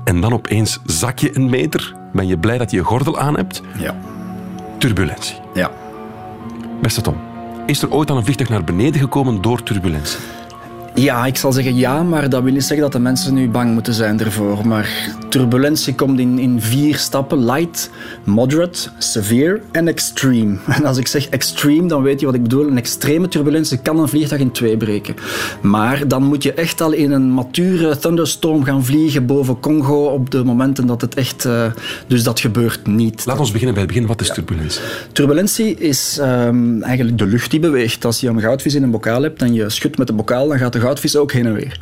[0.03, 1.95] En dan opeens zak je een meter.
[2.13, 3.61] Ben je blij dat je je gordel aan hebt?
[3.77, 3.95] Ja.
[4.77, 5.35] Turbulentie.
[5.53, 5.71] Ja.
[6.81, 7.15] Beste Tom,
[7.65, 10.19] is er ooit al een vliegtuig naar beneden gekomen door turbulentie?
[10.95, 13.73] Ja, ik zal zeggen ja, maar dat wil niet zeggen dat de mensen nu bang
[13.73, 14.67] moeten zijn ervoor.
[14.67, 17.45] Maar turbulentie komt in, in vier stappen.
[17.45, 17.89] Light,
[18.23, 20.57] moderate, severe en extreme.
[20.81, 22.67] En als ik zeg extreme, dan weet je wat ik bedoel.
[22.67, 25.15] Een extreme turbulentie kan een vliegtuig in twee breken.
[25.61, 30.29] Maar dan moet je echt al in een mature thunderstorm gaan vliegen boven Congo op
[30.29, 31.45] de momenten dat het echt...
[31.45, 31.65] Uh,
[32.07, 33.25] dus dat gebeurt niet.
[33.25, 34.07] Laat ons beginnen bij het begin.
[34.07, 34.81] Wat is turbulentie?
[35.11, 38.05] Turbulentie is um, eigenlijk de lucht die beweegt.
[38.05, 40.57] Als je een goudvis in een bokaal hebt en je schudt met de bokaal, dan
[40.57, 41.79] gaat de goudvis ook heen en weer.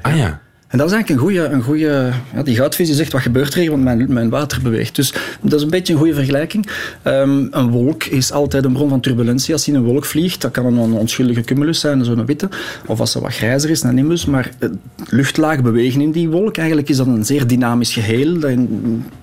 [0.00, 0.40] Ah ja.
[0.70, 1.54] En dat is eigenlijk een goede...
[1.54, 3.70] Een goede ja, die goudvis die zegt, wat gebeurt er hier?
[3.70, 4.96] Want mijn, mijn water beweegt.
[4.96, 6.66] Dus dat is een beetje een goede vergelijking.
[7.04, 9.52] Um, een wolk is altijd een bron van turbulentie.
[9.52, 12.48] Als je in een wolk vliegt, dat kan een onschuldige cumulus zijn, zo'n witte.
[12.86, 14.24] Of als ze wat grijzer is, een nimbus.
[14.24, 14.50] Maar
[15.08, 18.38] luchtlaag bewegen in die wolk, eigenlijk is dat een zeer dynamisch geheel.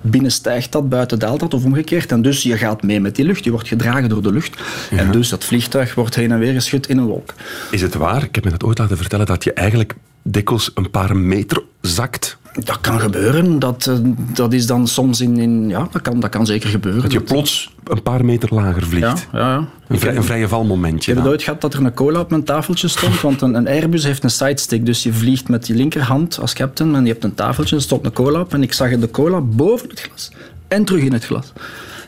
[0.00, 2.12] Binnen stijgt dat, buiten daalt dat, of omgekeerd.
[2.12, 3.44] En dus je gaat mee met die lucht.
[3.44, 4.60] Je wordt gedragen door de lucht.
[4.90, 4.96] Ja.
[4.96, 7.34] En dus dat vliegtuig wordt heen en weer geschud in een wolk.
[7.70, 8.22] Is het waar?
[8.22, 9.94] Ik heb me dat ooit laten vertellen dat je eigenlijk
[10.30, 12.38] dikwijls een paar meter zakt?
[12.64, 13.58] Dat kan gebeuren.
[13.58, 13.94] Dat, eh,
[14.32, 15.36] dat is dan soms in...
[15.36, 17.02] in ja, dat kan, dat kan zeker gebeuren.
[17.02, 19.26] Dat je plots een paar meter lager vliegt.
[19.32, 19.68] Ja, ja, ja.
[19.88, 21.10] Een, vrij, een vrije valmomentje.
[21.10, 23.20] Ik heb het ooit gehad dat er een cola op mijn tafeltje stond.
[23.20, 24.86] Want een, een Airbus heeft een sidestick.
[24.86, 26.94] Dus je vliegt met je linkerhand als captain.
[26.94, 28.54] En je hebt een tafeltje, er stond een cola op.
[28.54, 30.30] En ik zag de cola boven het glas.
[30.68, 31.52] En terug in het glas.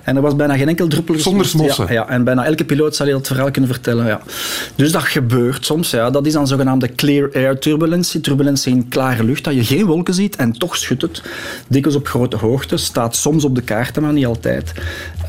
[0.02, 1.86] En er was bijna geen enkel druppel Zonder smossen.
[1.86, 4.06] Ja, ja, en bijna elke piloot zal je dat verhaal kunnen vertellen.
[4.06, 4.20] Ja.
[4.74, 5.90] Dus dat gebeurt soms.
[5.90, 6.10] Ja.
[6.10, 8.20] Dat is dan zogenaamde clear air turbulentie.
[8.20, 11.22] Turbulentie in klare lucht, dat je geen wolken ziet en toch schudt het.
[11.68, 12.76] Dikwijls op grote hoogte.
[12.76, 14.72] Staat soms op de kaarten, maar niet altijd.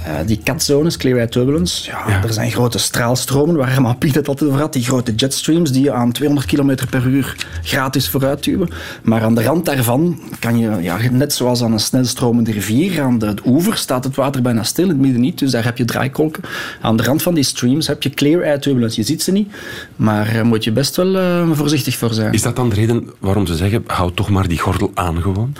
[0.08, 4.16] Uh, die catzones, clear air turbulence, ja, ja, er zijn grote straalstromen waar Herman Piet
[4.16, 4.74] het altijd over had.
[4.74, 8.70] Die grote jetstreams die je aan 200 km per uur gratis vooruit duwen.
[9.04, 13.20] Maar aan de rand daarvan kan je, ja, net zoals aan een snelstromende rivier, aan
[13.20, 15.40] de oever staat het water bijna stil, in het midden niet.
[15.40, 16.44] Dus daar heb je draaikolken.
[16.82, 19.00] Aan de rand van die streams heb je clear air turbulence.
[19.00, 19.52] Je ziet ze niet,
[19.96, 22.34] maar daar moet je best wel uh, voorzichtig voor zijn.
[22.34, 25.54] Is dat dan de reden waarom ze zeggen, hou toch maar die gordel aan gewoon?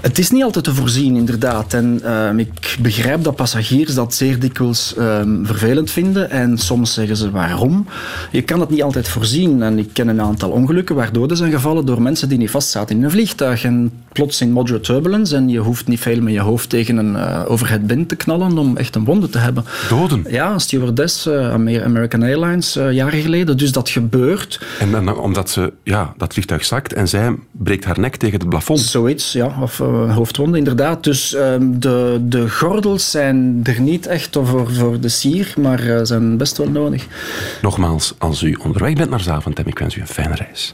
[0.00, 1.74] Het is niet altijd te voorzien, inderdaad.
[1.74, 6.30] En uh, ik begrijp dat passagiers dat zeer dikwijls um, vervelend vinden.
[6.30, 7.86] En soms zeggen ze waarom.
[8.30, 9.62] Je kan het niet altijd voorzien.
[9.62, 12.96] En ik ken een aantal ongelukken waar doden zijn gevallen door mensen die niet vastzaten
[12.96, 13.64] in een vliegtuig.
[13.64, 15.36] En plots in moderate turbulence.
[15.36, 18.58] En je hoeft niet veel met je hoofd tegen een uh, overhead bin te knallen
[18.58, 19.64] om echt een wonde te hebben.
[19.88, 20.24] Doden?
[20.28, 23.56] Ja, een stewardess, uh, American Airlines, uh, jaren geleden.
[23.56, 24.60] Dus dat gebeurt.
[24.78, 28.48] En dan, omdat ze, ja, dat vliegtuig zakt en zij breekt haar nek tegen het
[28.48, 28.80] plafond.
[28.80, 29.56] Zoiets, ja.
[29.60, 31.04] Of hoofdwonde, inderdaad.
[31.04, 36.00] Dus ehm, de, de gordels zijn er niet echt voor, voor de sier, maar uh,
[36.02, 37.06] zijn best wel nodig.
[37.62, 40.72] Nogmaals, als u onderweg bent naar Zaventem, ik wens u een fijne reis.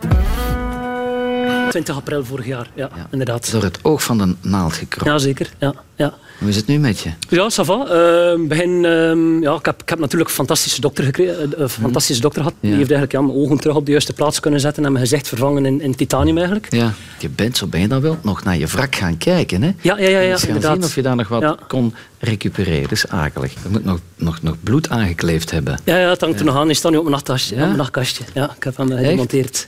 [1.73, 3.07] 20 april vorig jaar, ja, ja.
[3.11, 3.51] inderdaad.
[3.51, 5.13] Door het oog van de naald gekropen.
[5.13, 5.53] Ja, zeker.
[5.59, 6.15] Ja, ja.
[6.39, 7.11] Hoe is het nu met je?
[7.29, 7.75] Ja, ça va.
[7.75, 11.63] Uh, begin, uh, ja, ik, heb, ik heb natuurlijk een fantastische dokter gekregen.
[11.63, 12.57] Een fantastische dokter gehad.
[12.61, 12.69] Ja.
[12.69, 15.05] Die heeft eigenlijk ja, mijn ogen terug op de juiste plaats kunnen zetten en mijn
[15.05, 16.73] gezicht vervangen in, in titanium eigenlijk.
[16.73, 19.63] Ja, je bent, zo ben je dan wel, nog naar je wrak gaan kijken.
[19.63, 19.71] Hè?
[19.81, 20.21] Ja, ja, ja.
[20.21, 20.75] ja gaan inderdaad.
[20.75, 22.83] zien of je daar nog wat kon recupereren.
[22.83, 23.55] Dat is akelig.
[23.65, 25.79] Er moet nog, nog, nog bloed aangekleefd hebben.
[25.85, 26.67] Ja, ja het hangt er nog aan.
[26.67, 27.55] Die staat nu op mijn nachtkastje.
[27.55, 27.61] Ja?
[27.61, 28.25] Op mijn nachtkastje.
[28.35, 29.67] Ja, ik heb hem gemonteerd.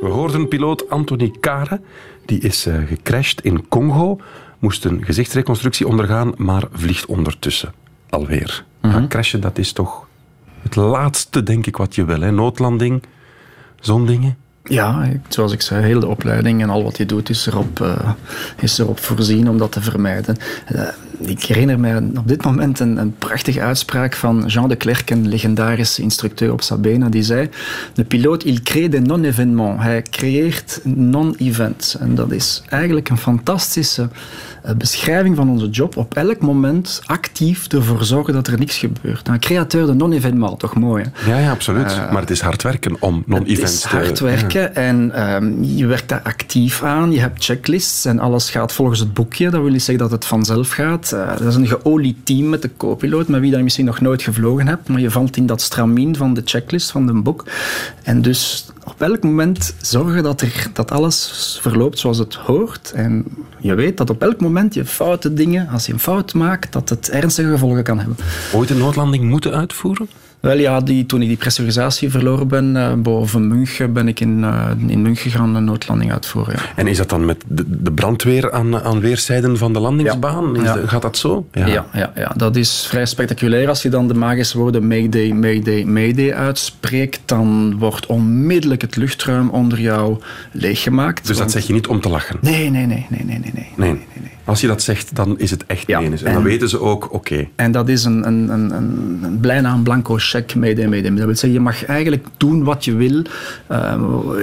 [0.00, 1.80] We hoorden piloot Anthony Kare.
[2.24, 4.20] Die is uh, gecrashed in Congo.
[4.58, 7.72] Moest een gezichtsreconstructie ondergaan, maar vliegt ondertussen
[8.08, 8.64] alweer.
[8.80, 9.00] Mm -hmm.
[9.00, 10.06] ja, crashen, dat is toch
[10.62, 12.20] het laatste, denk ik, wat je wil.
[12.20, 12.30] Hè?
[12.30, 13.02] Noodlanding,
[13.80, 14.36] zo'n dingen.
[14.64, 18.10] Ja, zoals ik zei, heel de opleiding en al wat je doet is erop, uh,
[18.56, 20.36] is erop voorzien om dat te vermijden.
[20.72, 20.88] Uh,
[21.20, 25.28] ik herinner mij op dit moment een, een prachtige uitspraak van Jean de Klerk, een
[25.28, 27.48] legendarische instructeur op Sabena, die zei:
[27.94, 29.82] De piloot, il crée des non-événements.
[29.82, 31.98] Hij creëert non-events.
[31.98, 34.08] En dat is eigenlijk een fantastische
[34.62, 35.96] eh, beschrijving van onze job.
[35.96, 39.28] Op elk moment actief ervoor zorgen dat er niks gebeurt.
[39.28, 41.04] Een createur de non-événement, toch mooi?
[41.12, 41.30] Hè?
[41.30, 41.92] Ja, ja, absoluut.
[41.92, 43.88] Uh, maar het is hard werken om non-events te...
[43.88, 44.68] Het is hard werken ja.
[44.68, 47.12] en um, je werkt daar actief aan.
[47.12, 49.50] Je hebt checklists en alles gaat volgens het boekje.
[49.50, 51.09] Dat wil niet zeggen dat het vanzelf gaat.
[51.12, 54.22] Uh, dat is een geolied team met de co-piloot, met wie je misschien nog nooit
[54.22, 54.88] gevlogen hebt.
[54.88, 57.46] Maar je valt in dat stramien van de checklist van een boek.
[58.02, 62.92] En dus op elk moment zorgen dat, er, dat alles verloopt zoals het hoort.
[62.94, 63.24] En
[63.58, 66.88] je weet dat op elk moment je foute dingen, als je een fout maakt, dat
[66.88, 68.16] het ernstige gevolgen kan hebben.
[68.52, 70.08] Ooit een noodlanding moeten uitvoeren?
[70.40, 74.38] Wel ja, die, toen ik die pressurisatie verloren ben uh, boven München, ben ik in,
[74.38, 76.54] uh, in München gaan een noodlanding uitvoeren.
[76.54, 76.62] Ja.
[76.76, 80.54] En is dat dan met de, de brandweer aan, aan weerszijden van de landingsbaan?
[80.62, 80.74] Ja.
[80.74, 81.46] De, gaat dat zo?
[81.52, 81.66] Ja.
[81.66, 83.68] Ja, ja, ja, dat is vrij spectaculair.
[83.68, 89.48] Als je dan de magische woorden Mayday, Mayday, Mayday uitspreekt, dan wordt onmiddellijk het luchtruim
[89.48, 90.18] onder jou
[90.52, 91.26] leeggemaakt.
[91.26, 92.36] Dus dat zeg je niet om te lachen?
[92.40, 93.52] Nee, nee, nee, nee, nee, nee.
[93.54, 94.30] nee, nee, nee, nee.
[94.50, 96.20] Als je dat zegt, dan is het echt ja, menens.
[96.20, 97.14] En, en, dan weten ze ook, oké.
[97.14, 97.50] Okay.
[97.56, 101.14] En dat is een, een, een, een, bijna een blanco check, mede, mede.
[101.14, 103.22] Dat wil zeggen, je mag eigenlijk doen wat je wil.
[103.70, 103.94] Uh,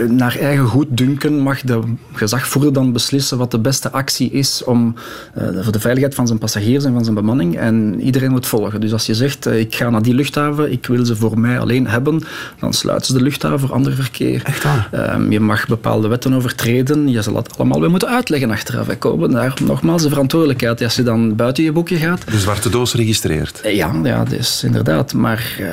[0.08, 1.80] naar eigen goeddunken mag de
[2.14, 4.96] gezagvoerder dan beslissen wat de beste actie is om,
[5.38, 7.58] uh, voor de veiligheid van zijn passagiers en van zijn bemanning.
[7.58, 8.82] En iedereen moet volgen.
[8.82, 11.60] Dus als je zegt, uh, ik ga naar die luchthaven, ik wil ze voor mij
[11.60, 12.24] alleen hebben,
[12.60, 14.42] dan sluiten ze de luchthaven voor ander verkeer.
[14.44, 14.90] Echt waar?
[14.92, 17.08] Ehm, je mag bepaalde wetten overtreden.
[17.10, 18.90] Je zal dat allemaal weer moeten uitleggen achteraf.
[18.90, 22.32] Ik komen daar nogmaals de verantwoordelijkheid als je dan buiten je boekje gaat.
[22.32, 23.60] De zwarte doos registreert.
[23.64, 25.14] Ja, ja dus inderdaad.
[25.14, 25.68] Maar uh,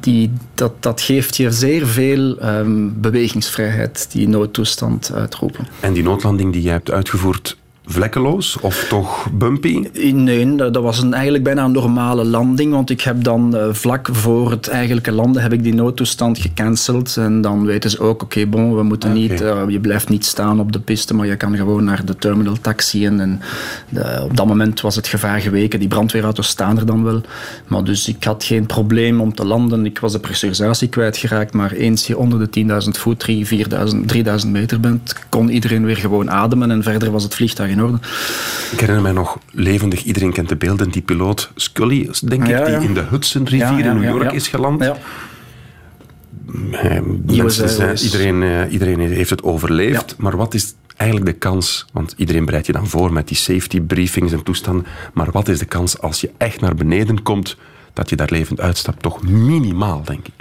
[0.00, 5.66] die, dat, dat geeft je zeer veel um, bewegingsvrijheid, die noodtoestand uitroepen.
[5.80, 9.88] En die noodlanding die jij hebt uitgevoerd, vlekkeloos of toch bumpy?
[10.12, 14.08] Nee, dat was een, eigenlijk bijna een normale landing, want ik heb dan uh, vlak
[14.12, 17.16] voor het eigenlijke landen heb ik die noodtoestand gecanceld.
[17.16, 19.20] En dan weten ze ook, oké, okay, bon, we moeten okay.
[19.20, 22.16] niet, uh, je blijft niet staan op de piste, maar je kan gewoon naar de
[22.16, 23.40] terminal taxiën en
[23.88, 27.20] de, op dat moment was het gevaar geweken, die brandweerauto's staan er dan wel,
[27.66, 31.72] maar dus ik had geen probleem om te landen, ik was de pressurisatie kwijtgeraakt, maar
[31.72, 33.56] eens je onder de 10.000 voet, 3, 4.000,
[34.44, 36.70] 3.000 meter bent, kon iedereen weer gewoon ademen.
[36.70, 37.98] En verder was het vliegtuig in orde.
[38.72, 42.68] Ik herinner mij nog levendig, iedereen kent de beelden, die piloot Scully, denk ja, ik,
[42.68, 42.78] ja.
[42.78, 44.92] die in de Hudson-rivier in New York is geland.
[47.26, 52.14] Mensen zijn, iedereen, uh, iedereen heeft het overleefd, maar wat is eigenlijk de kans, want
[52.16, 55.64] iedereen bereidt je dan voor met die safety briefings en toestanden, maar wat is de
[55.64, 57.56] kans als je echt naar beneden komt
[57.96, 60.32] dat je daar levend uitstapt, toch minimaal, denk ik.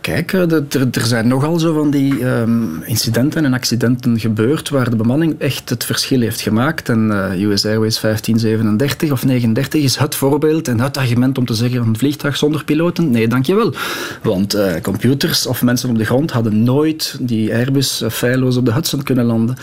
[0.00, 4.96] Kijk, er, er zijn nogal zo van die um, incidenten en accidenten gebeurd waar de
[4.96, 6.88] bemanning echt het verschil heeft gemaakt.
[6.88, 11.54] En uh, US Airways 1537 of 39 is het voorbeeld en het argument om te
[11.54, 13.10] zeggen een vliegtuig zonder piloten.
[13.10, 13.74] Nee, dankjewel.
[14.22, 18.72] Want uh, computers of mensen op de grond hadden nooit die Airbus feilloos op de
[18.72, 19.56] Hudson kunnen landen.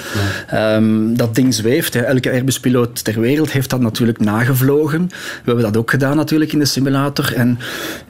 [0.52, 0.74] Nee.
[0.74, 1.94] Um, dat ding zweeft.
[1.94, 2.02] Hè.
[2.02, 5.08] Elke Airbus-piloot ter wereld heeft dat natuurlijk nagevlogen.
[5.08, 7.38] We hebben dat ook gedaan natuurlijk in de simulator.
[7.40, 7.60] En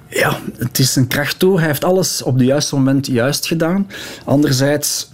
[0.09, 1.57] ja, het is een krachttoer.
[1.57, 3.87] Hij heeft alles op het juiste moment juist gedaan.
[4.25, 5.09] Anderzijds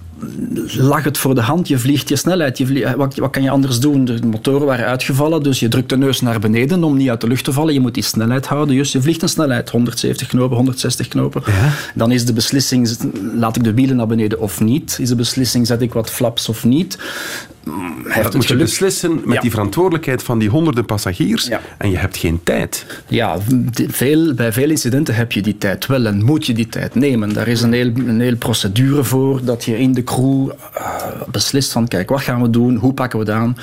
[0.78, 1.68] lag het voor de hand.
[1.68, 2.58] Je vliegt je snelheid.
[2.58, 4.06] Je vliegt, wat, wat, kan je anders doen?
[4.06, 7.28] De motoren waren uitgevallen, dus je drukt de neus naar beneden om niet uit de
[7.28, 7.74] lucht te vallen.
[7.74, 8.76] Je moet die snelheid houden.
[8.76, 11.42] Dus je vliegt een snelheid, 170 knopen, 160 knopen.
[11.46, 11.72] Ja.
[11.96, 12.98] Dan is de beslissing,
[13.36, 14.98] laat ik de wielen naar beneden of niet?
[15.00, 16.98] Is de beslissing, zet ik wat flaps of niet?
[18.08, 19.42] Hij dat moet je beslissen met ja.
[19.42, 21.62] die verantwoordelijkheid van die honderden passagiers ja.
[21.78, 22.86] en je hebt geen tijd.
[23.08, 23.38] Ja,
[23.88, 27.34] veel, bij veel incidenten heb je die tijd wel en moet je die tijd nemen.
[27.34, 30.96] Daar is een heel, een heel procedure voor dat je in de crew uh,
[31.32, 33.58] beslist van kijk, wat gaan we doen, hoe pakken we het aan.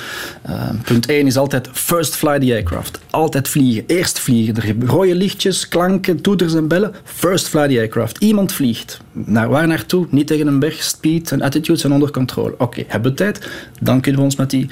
[0.49, 2.99] Uh, punt 1 is altijd first fly the aircraft.
[3.09, 4.55] Altijd vliegen, eerst vliegen.
[4.55, 6.93] Er rode lichtjes, klanken, toeters en bellen.
[7.03, 8.17] First fly the aircraft.
[8.17, 9.01] Iemand vliegt.
[9.13, 10.07] Naar waar naartoe?
[10.09, 10.83] Niet tegen een berg.
[10.83, 12.53] Speed en attitude zijn onder controle.
[12.53, 13.49] Oké, okay, hebben we tijd?
[13.81, 14.67] Dan kunnen we ons met die,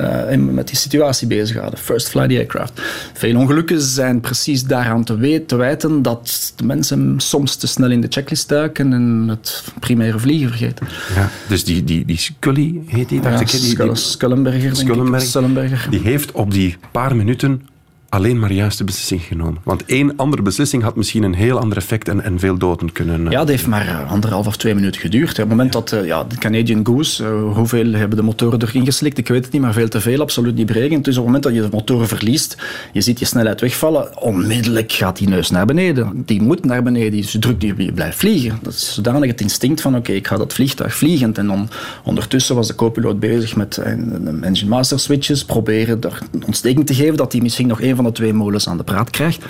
[0.00, 1.78] uh, met die situatie bezighouden.
[1.78, 2.80] First fly the aircraft.
[3.12, 7.90] Veel ongelukken zijn precies daaraan te, weten, te wijten dat de mensen soms te snel
[7.90, 10.86] in de checklist duiken en het primaire vliegen vergeten.
[11.14, 13.22] Ja, dus die, die, die Scully heet die?
[13.22, 14.76] Ja, die, die, die, Skullenberger.
[14.76, 17.62] Skullenberger, die heeft op die paar minuten
[18.08, 19.60] alleen maar juiste beslissing genomen.
[19.62, 23.30] Want één andere beslissing had misschien een heel ander effect en, en veel doden kunnen...
[23.30, 25.30] Ja, dat heeft maar anderhalf of twee minuten geduurd.
[25.30, 29.18] Op het moment dat ja, de Canadian Goose, hoeveel hebben de motoren erin geslikt?
[29.18, 31.04] Ik weet het niet, maar veel te veel, absoluut niet berekend.
[31.04, 32.56] Dus op het moment dat je de motoren verliest,
[32.92, 36.22] je ziet je snelheid wegvallen, onmiddellijk gaat die neus naar beneden.
[36.26, 38.58] Die moet naar beneden, dus je drukt, je blijft vliegen.
[38.62, 41.38] Dat is zodanig het instinct van, oké, ik ga dat vliegtuig vliegend.
[41.38, 41.68] En
[42.04, 47.32] ondertussen was de co-piloot bezig met engine master switches, proberen er ontsteking te geven, dat
[47.32, 49.44] hij misschien nog van de twee molens aan de praat krijgt.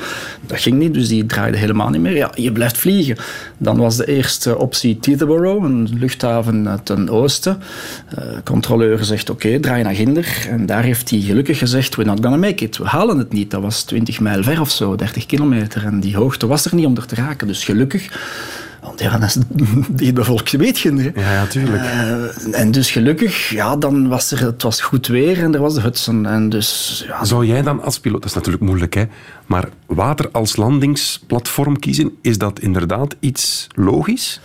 [0.47, 2.17] Dat ging niet, dus die draaide helemaal niet meer.
[2.17, 3.17] Ja, je blijft vliegen.
[3.59, 7.63] Dan was de eerste optie Teterboro, een luchthaven ten oosten.
[8.19, 10.47] Uh, controleur zegt, oké, draai naar Ginder.
[10.49, 12.77] En daar heeft hij gelukkig gezegd, we're not gonna make it.
[12.77, 13.51] We halen het niet.
[13.51, 15.85] Dat was 20 mijl ver of zo, 30 kilometer.
[15.85, 17.47] En die hoogte was er niet om te raken.
[17.47, 18.09] Dus gelukkig
[18.87, 19.37] want ja, dat is
[20.03, 21.13] die bevolkte weetkunde.
[21.15, 21.83] Ja, natuurlijk.
[21.83, 25.75] Uh, en dus gelukkig, ja, dan was er, het was goed weer en er was
[25.75, 26.27] de Hudson.
[26.27, 27.25] En dus, ja.
[27.25, 29.05] Zou jij dan als piloot, dat is natuurlijk moeilijk, hè,
[29.47, 34.41] maar water als landingsplatform kiezen, is dat inderdaad iets logisch?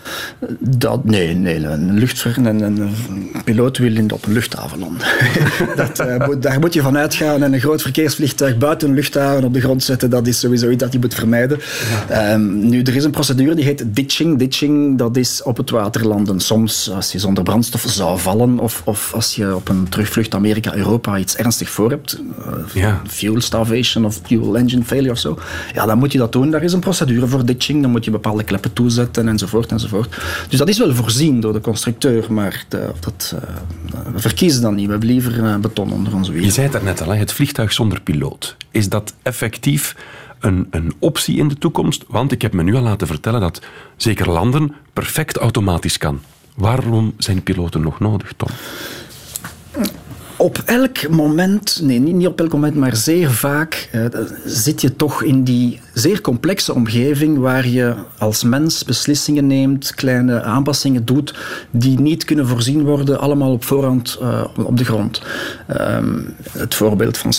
[0.59, 1.65] Dat, nee, nee.
[1.65, 2.93] Een, luchtver, een, een,
[3.43, 5.07] piloot wil op een luchthaven landen.
[5.75, 7.43] dat, uh, daar moet je van uitgaan.
[7.43, 10.83] En een groot verkeersvliegtuig buiten een luchthaven op de grond zetten, dat is sowieso iets
[10.83, 11.59] dat je moet vermijden.
[12.09, 12.33] Ja.
[12.33, 14.37] Um, nu, er is een procedure die heet ditching.
[14.37, 16.39] Ditching, dat is op het water landen.
[16.39, 21.17] Soms als je zonder brandstof zou vallen of, of als je op een terugvlucht Amerika-Europa
[21.17, 22.21] iets ernstig voor hebt.
[22.39, 23.01] Uh, ja.
[23.07, 24.83] Fuel starvation of fuel engine
[25.73, 26.51] Ja, dan moet je dat doen.
[26.51, 27.81] Daar is een procedure voor ditching.
[27.81, 30.15] Dan moet je bepaalde kleppen toezetten enzovoort enzovoort.
[30.49, 34.71] Dus dat is wel voorzien door de constructeur, maar de, dat, uh, we verkiezen dat
[34.71, 34.85] niet.
[34.85, 36.47] We hebben liever uh, beton onder onze wielen.
[36.47, 38.55] Je zei het net al, het vliegtuig zonder piloot.
[38.71, 39.95] Is dat effectief
[40.39, 42.03] een, een optie in de toekomst?
[42.07, 43.61] Want ik heb me nu al laten vertellen dat
[43.95, 46.21] zeker landen perfect automatisch kan.
[46.55, 48.49] Waarom zijn piloten nog nodig, Tom?
[50.41, 54.05] Op elk moment, nee, niet op elk moment, maar zeer vaak eh,
[54.45, 60.41] zit je toch in die zeer complexe omgeving waar je als mens beslissingen neemt, kleine
[60.41, 61.35] aanpassingen doet,
[61.71, 65.21] die niet kunnen voorzien worden, allemaal op voorhand uh, op de grond.
[65.79, 67.33] Um, het voorbeeld van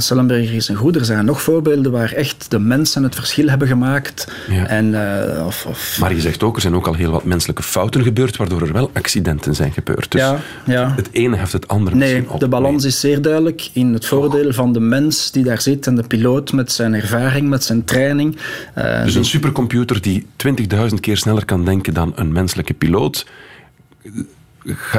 [0.00, 0.96] Sullenberger is een goed.
[0.96, 4.28] Er zijn nog voorbeelden waar echt de mensen het verschil hebben gemaakt.
[4.48, 4.66] Ja.
[4.66, 5.96] En, uh, of, of...
[6.00, 8.72] Maar je zegt ook, er zijn ook al heel wat menselijke fouten gebeurd, waardoor er
[8.72, 10.10] wel accidenten zijn gebeurd.
[10.10, 10.92] Dus ja, ja.
[10.96, 12.40] het ene heeft het andere nee, misschien op.
[12.40, 15.94] De balans is zeer duidelijk in het voordeel van de mens die daar zit en
[15.94, 17.97] de piloot met zijn ervaring, met zijn training.
[18.78, 23.26] Uh, dus een supercomputer die 20.000 keer sneller kan denken dan een menselijke piloot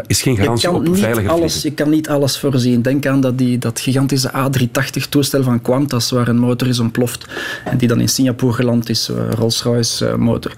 [0.07, 2.81] is geen garantie op veiliger alles, Je kan niet alles voorzien.
[2.81, 7.25] Denk aan dat, die, dat gigantische A380-toestel van Qantas, waar een motor is ontploft
[7.65, 10.53] en die dan in Singapore geland is, uh, Rolls-Royce uh, motor.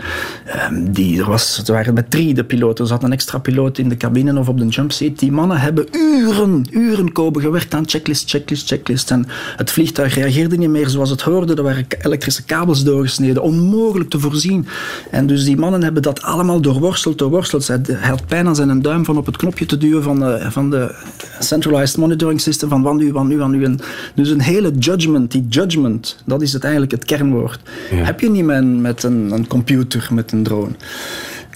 [0.69, 2.83] Um, die, er, was, er waren met drie de piloten.
[2.83, 5.19] Er zat een extra piloot in de cabine of op de jumpseat.
[5.19, 9.11] Die mannen hebben uren, uren kopen gewerkt aan checklist, checklist, checklist.
[9.11, 11.55] En het vliegtuig reageerde niet meer zoals het hoorde.
[11.55, 13.41] Er waren elektrische kabels doorgesneden.
[13.41, 14.67] Onmogelijk te voorzien.
[15.11, 17.67] En dus die mannen hebben dat allemaal doorworsteld, doorworsteld.
[17.67, 20.69] Hij had pijn aan zijn duim van op het knopje te duwen van de, van
[20.69, 20.95] de
[21.39, 23.63] centralized monitoring system, van wat nu, wat nu, wat nu.
[23.63, 23.79] En
[24.15, 27.59] dus een hele judgment, die judgment, dat is het eigenlijk het kernwoord.
[27.91, 28.03] Ja.
[28.03, 30.71] Heb je niet met, met een, een computer, met een drone.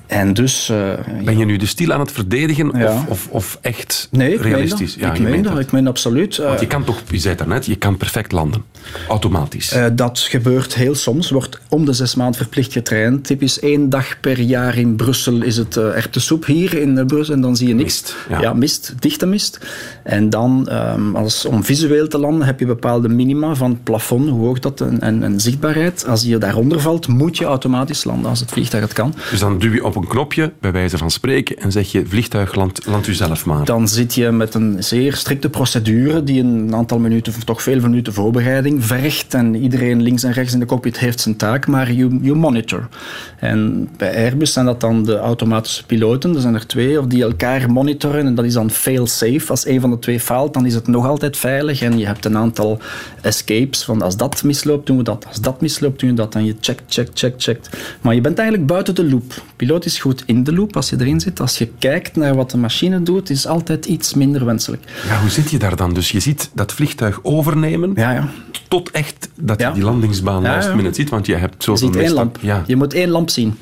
[0.07, 2.93] En dus, uh, ben je nu de stil aan het verdedigen Ja.
[2.93, 4.95] of, of, of echt nee, ik realistisch?
[4.95, 5.05] Meen.
[5.05, 5.59] Ja, ik je meen meent dat.
[5.59, 6.37] Ik meen absoluut.
[6.37, 8.63] Want je kan toch, je zei het daarnet, je kan perfect landen.
[9.07, 9.71] Automatisch.
[9.71, 13.23] eh, dat gebeurt heel soms, wordt om de zes maanden verplicht getraind.
[13.23, 17.41] Typisch één dag per jaar in Brussel is het uh, erwtensoep hier in Brussel en
[17.41, 18.01] dan zie je niks.
[18.01, 18.53] Mist, ja.
[18.53, 19.59] mist, dichte mist.
[20.03, 24.29] En dan, um, als, om visueel te landen, heb je bepaalde minima van het plafond,
[24.29, 26.05] hoe hoog dat en, en, en zichtbaarheid.
[26.07, 29.13] Als je daaronder valt, moet je automatisch landen als het vliegtuig het kan.
[29.31, 32.55] Dus dan duw je op een knopje, bij wijze van spreken, en zeg je vliegtuig
[32.55, 33.65] land, land u zelf maar.
[33.65, 37.79] Dan zit je met een zeer strikte procedure die een aantal minuten, of toch veel
[37.79, 39.33] minuten voorbereiding vergt.
[39.33, 42.87] En iedereen links en rechts in de cockpit heeft zijn taak, maar you, you monitor.
[43.39, 47.23] En bij Airbus zijn dat dan de automatische piloten, er zijn er twee, of die
[47.23, 48.25] elkaar monitoren.
[48.25, 49.49] En dat is dan fail-safe.
[49.49, 51.81] Als een van de twee faalt, dan is het nog altijd veilig.
[51.81, 52.79] En je hebt een aantal
[53.21, 55.25] escapes van als dat misloopt, doen we dat.
[55.27, 56.35] Als dat misloopt, doen we dat.
[56.35, 57.69] En je checkt, checkt, checkt, checkt.
[58.01, 59.43] Maar je bent eigenlijk buiten de loop.
[59.55, 61.39] Piloot is goed in de loop als je erin zit.
[61.39, 64.83] Als je kijkt naar wat de machine doet, is altijd iets minder wenselijk.
[65.07, 65.93] Ja, hoe zit je daar dan?
[65.93, 68.29] Dus je ziet dat vliegtuig overnemen Ja, ja.
[68.67, 72.01] tot echt dat je die landingsbaan last minute ziet, want je hebt Je zoveel ziet
[72.01, 72.37] één lamp.
[72.41, 72.63] Ja.
[72.67, 73.55] Je moet één lamp zien.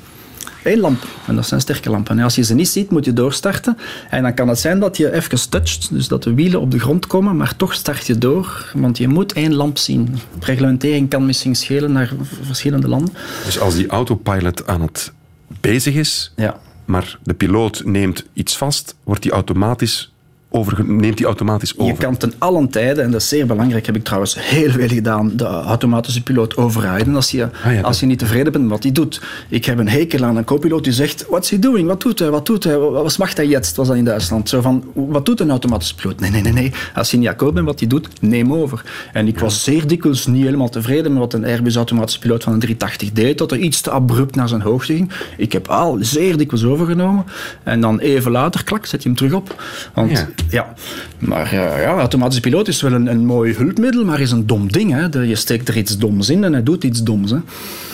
[0.64, 1.04] Eén lamp.
[1.26, 2.18] En dat zijn sterke lampen.
[2.18, 3.78] En als je ze niet ziet, moet je doorstarten.
[4.10, 6.78] En dan kan het zijn dat je even toucht, dus dat de wielen op de
[6.78, 10.18] grond komen, maar toch start je door, want je moet één lamp zien.
[10.40, 13.14] Reglementering kan misschien schelen naar verschillende landen.
[13.44, 15.12] Dus als die autopilot aan het
[15.60, 16.60] bezig is, Ja.
[16.84, 20.12] maar de piloot neemt iets vast, wordt die automatisch
[20.54, 21.92] over, neemt die automatisch over?
[21.92, 24.88] Je kan ten allen tijde, en dat is zeer belangrijk, heb ik trouwens heel veel
[24.88, 28.72] gedaan, de automatische piloot overrijden als je, Ah, ja, als je niet tevreden bent met
[28.72, 29.20] wat hij doet.
[29.48, 31.86] Ik heb een hekel aan een co-piloot die zegt, what's he doing?
[31.88, 32.30] Wat doet hij?
[32.30, 32.78] Wat doet hij?
[32.78, 33.76] Wat macht hij jetzt?
[33.76, 34.48] Was dat in Duitsland?
[34.48, 36.20] Zo van, wat doet een automatische piloot?
[36.20, 36.72] Nee, nee, nee, nee.
[36.94, 38.82] Als je niet akkoord bent wat hij doet, neem over.
[39.12, 42.52] En ik was zeer dikwijls niet helemaal tevreden met wat een Airbus automatische piloot van
[42.52, 45.10] een 380 deed, dat er iets te abrupt naar zijn hoogte ging.
[45.36, 47.24] Ik heb al zeer dikwijls overgenomen.
[47.62, 49.62] En dan even later, klak, zet je hem terug op.
[49.94, 50.28] Want Ja.
[50.48, 50.74] Ja,
[51.18, 54.72] maar eh, ja, automatische piloot is wel een, een mooi hulpmiddel, maar is een dom
[54.72, 54.92] ding.
[54.92, 55.20] Hè.
[55.20, 57.30] Je steekt er iets doms in en hij doet iets doms.
[57.30, 57.38] Hè.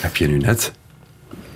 [0.01, 0.73] Heb je nu net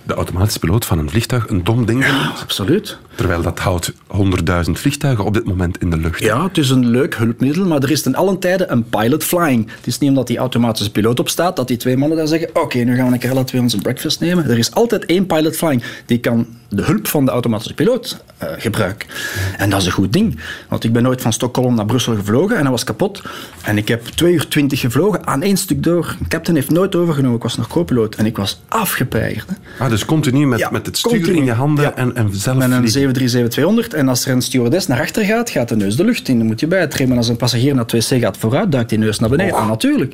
[0.06, 2.40] de automatische piloot van een vliegtuig een dom ding genoemd?
[2.40, 2.98] Absoluut.
[3.14, 6.20] Terwijl dat houdt 100.000 vliegtuigen op dit moment in de lucht.
[6.20, 9.70] Ja, het is een leuk hulpmiddel, maar er is ten allen tijde een pilot flying.
[9.76, 12.78] Het is niet omdat die automatische piloot opstaat dat die twee mannen daar zeggen: Oké,
[12.78, 14.50] nu gaan we een keer alle twee onze breakfast nemen.
[14.50, 15.82] Er is altijd één pilot flying.
[16.06, 19.08] Die kan de hulp van de automatische piloot eh, gebruiken.
[19.56, 20.38] En dat is een goed ding,
[20.68, 23.22] want ik ben nooit van Stockholm naar Brussel gevlogen en dat was kapot.
[23.62, 26.16] En ik heb twee uur twintig gevlogen aan één stuk door.
[26.18, 29.48] De captain heeft nooit overgenomen, ik was nog co-piloot en ik was afgepeigerd.
[29.78, 31.36] Ah, dus continu met, Ja, met het stuur continu.
[31.36, 31.94] in je handen Ja.
[31.94, 33.84] en, en zelf Met een vliegen.
[33.84, 36.38] 737-200 en als er een stewardess naar achter gaat, gaat de neus de lucht in.
[36.38, 37.16] Dan moet je bijtreden.
[37.16, 39.54] Als een passagier naar het wc gaat vooruit, duikt die neus naar beneden.
[39.54, 40.12] Ah, natuurlijk.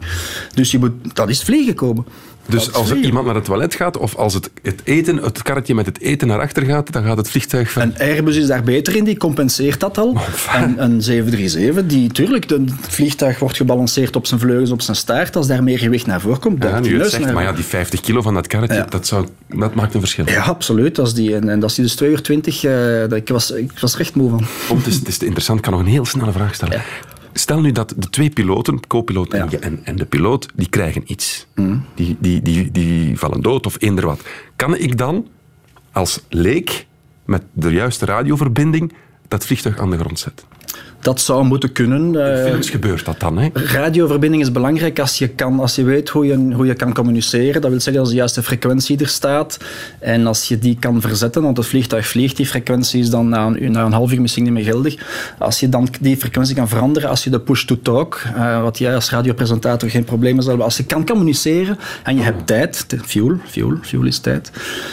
[0.55, 2.05] Dus je moet, dat is vliegen komen.
[2.51, 5.75] Dus als er iemand naar het toilet gaat, of als het, het eten, het karretje
[5.75, 7.83] met het eten naar achter gaat, dan gaat het vliegtuig van...
[7.83, 10.17] Een Airbus is daar beter in, die compenseert dat al.
[10.53, 15.37] En een 737, die, tuurlijk, het vliegtuig wordt gebalanceerd op zijn vleugels, op zijn staart.
[15.37, 18.01] Als daar meer gewicht naar voorkomt, ja, nu het zegt, naar maar ja, die 50
[18.01, 18.87] kilo van dat karretje, Ja.
[18.89, 20.29] dat, zou, dat maakt een verschil.
[20.29, 20.99] Ja, absoluut.
[20.99, 23.79] Als die, en, en dat is die dus 2 uur 20, eh, ik, was, ik
[23.81, 24.47] was er echt moe van.
[24.69, 26.83] Kom, het, is, het is te interessant, ik kan nog een heel snelle vraag stellen.
[27.41, 29.59] Stel nu dat de twee piloten, co-piloot en, Ja.
[29.59, 31.47] en, en de piloot, die krijgen iets.
[31.95, 34.21] Die, die, die, die vallen dood of eender wat.
[34.57, 35.29] Kan ik dan
[35.93, 36.87] als leek
[37.25, 38.93] met de juiste radioverbinding
[39.29, 40.47] dat vliegtuig aan de grond zetten?
[41.01, 42.15] Dat zou moeten kunnen.
[42.15, 43.49] In eh, films gebeurt dat dan, hè?
[43.53, 47.61] Radioverbinding is belangrijk als je, kan, als je weet hoe je, hoe je kan communiceren.
[47.61, 49.59] Dat wil zeggen als de juiste frequentie er staat.
[49.99, 53.47] En als je die kan verzetten, want het vliegtuig vliegt, die frequentie is dan na
[53.47, 54.97] een, na een half uur misschien niet meer geldig.
[55.39, 59.11] Als je dan die frequentie kan veranderen, als je de push-to-talk, eh, wat jij als
[59.11, 63.73] radiopresentator geen problemen zal hebben, als je kan communiceren en je hebt tijd, fuel, fuel,
[63.83, 64.51] fuel is tijd,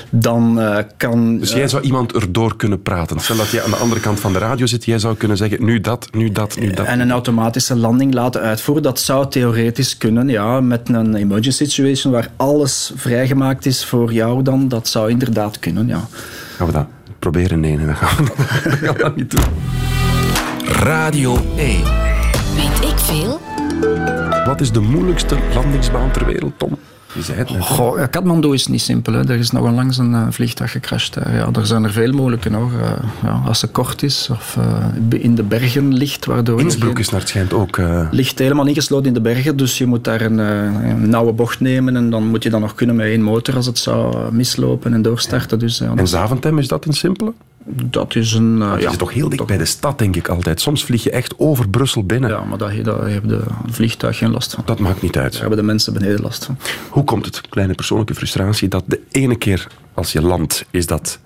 [0.09, 1.37] dan eh, kan...
[1.37, 3.19] Dus jij zou iemand erdoor kunnen praten.
[3.19, 5.65] Stel dat jij aan de andere kant van de radio zit, jij zou kunnen zeggen,
[5.65, 6.85] nu dat, nu dat, nu dat.
[6.85, 12.13] En een automatische landing laten uitvoeren, dat zou theoretisch kunnen, ja, met een emergency situation
[12.13, 16.07] waar alles vrijgemaakt is voor jou dan, dat zou inderdaad kunnen, ja.
[16.55, 16.87] Gaan we dat
[17.19, 17.59] proberen?
[17.59, 18.31] Nee, nee, dat gaan we,
[18.69, 19.45] dat gaan we dat niet doen.
[20.65, 21.83] Radio 1.
[22.55, 23.39] Weet ik veel?
[24.45, 26.77] Wat is de moeilijkste landingsbaan ter wereld, Tom?
[27.17, 27.61] Je zei het net.
[27.61, 29.13] Goh, ja, Kathmandu is niet simpel.
[29.13, 29.29] Hè.
[29.29, 31.15] Er is nog onlangs een eh, vliegtuig gecrashed.
[31.15, 31.37] hè.
[31.37, 32.49] Ja, er zijn er veel mogelijke.
[32.49, 32.91] Eh,
[33.23, 34.57] ja, als ze kort is of
[35.09, 36.59] eh, in de bergen ligt, waardoor...
[36.59, 37.79] Innsbruck is naar het schijnt ook...
[38.11, 41.95] ligt helemaal ingesloten in de bergen, dus je moet daar een, een nauwe bocht nemen
[41.95, 45.01] en dan moet je dan nog kunnen met één motor als het zou mislopen en
[45.01, 45.59] doorstarten.
[45.59, 47.33] Dus, en Zaventem, is dat een simpele?
[47.69, 48.61] Dat is een...
[48.61, 50.61] eh, je ja, zit toch heel dik toch- bij de stad, denk ik altijd.
[50.61, 52.29] Soms vlieg je echt over Brussel binnen.
[52.29, 54.63] Ja, maar daar, daar heeft de vliegtuig geen last van.
[54.65, 55.31] Dat maakt niet uit.
[55.31, 56.57] Daar hebben de mensen beneden last van.
[56.89, 61.19] Hoe komt het, kleine persoonlijke frustratie, dat de ene keer als je landt, is dat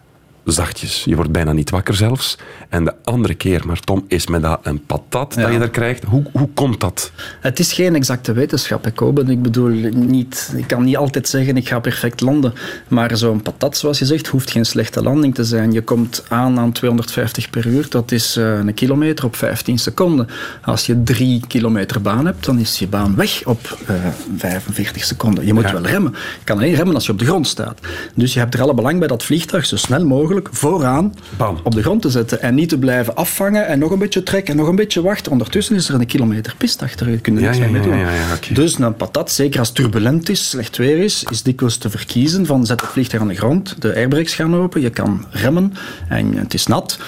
[0.46, 1.04] zachtjes.
[1.04, 2.38] Je wordt bijna niet wakker zelfs.
[2.70, 5.42] En de andere keer, maar Tom, is met dat een patat Ja.
[5.42, 6.04] dat je daar krijgt.
[6.04, 7.12] Hoe, hoe komt dat?
[7.40, 9.20] Het is geen exacte wetenschap, ik hoop.
[9.20, 12.54] Ik bedoel, niet, ik kan niet altijd zeggen ik ga perfect landen.
[12.88, 15.72] Maar zo'n patat, zoals je zegt, hoeft geen slechte landing te zijn.
[15.72, 20.28] Je komt aan aan 250 per uur, dat is eh, een kilometer op 15 seconden.
[20.62, 23.96] Als je drie kilometer baan hebt, dan is je baan weg op eh,
[24.38, 25.46] 45 seconden.
[25.46, 25.72] Je moet Ja.
[25.74, 26.12] wel remmen.
[26.12, 27.80] Je kan alleen remmen als je op de grond staat.
[28.16, 31.58] Dus je hebt er alle belang bij dat vliegtuig zo snel mogelijk vooraan Bam.
[31.64, 32.42] op de grond te zetten.
[32.42, 35.32] En niet te blijven afvangen en nog een beetje trekken en nog een beetje wachten.
[35.32, 37.10] Ondertussen is er een kilometer pist achter.
[37.10, 37.98] Je kunt er Ja, niks ja, mee doen.
[37.98, 38.08] ja.
[38.54, 42.46] Dus een patat, zeker als het turbulent is, slecht weer is, is dikwijls te verkiezen
[42.46, 45.74] van zet het vliegtuig aan de grond, de airbrakes gaan open, je kan remmen
[46.10, 47.00] en het is nat.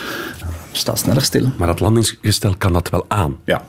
[0.71, 1.51] Sta sneller stil.
[1.57, 3.35] Maar dat landingsgestel kan dat wel aan.
[3.45, 3.63] Ja.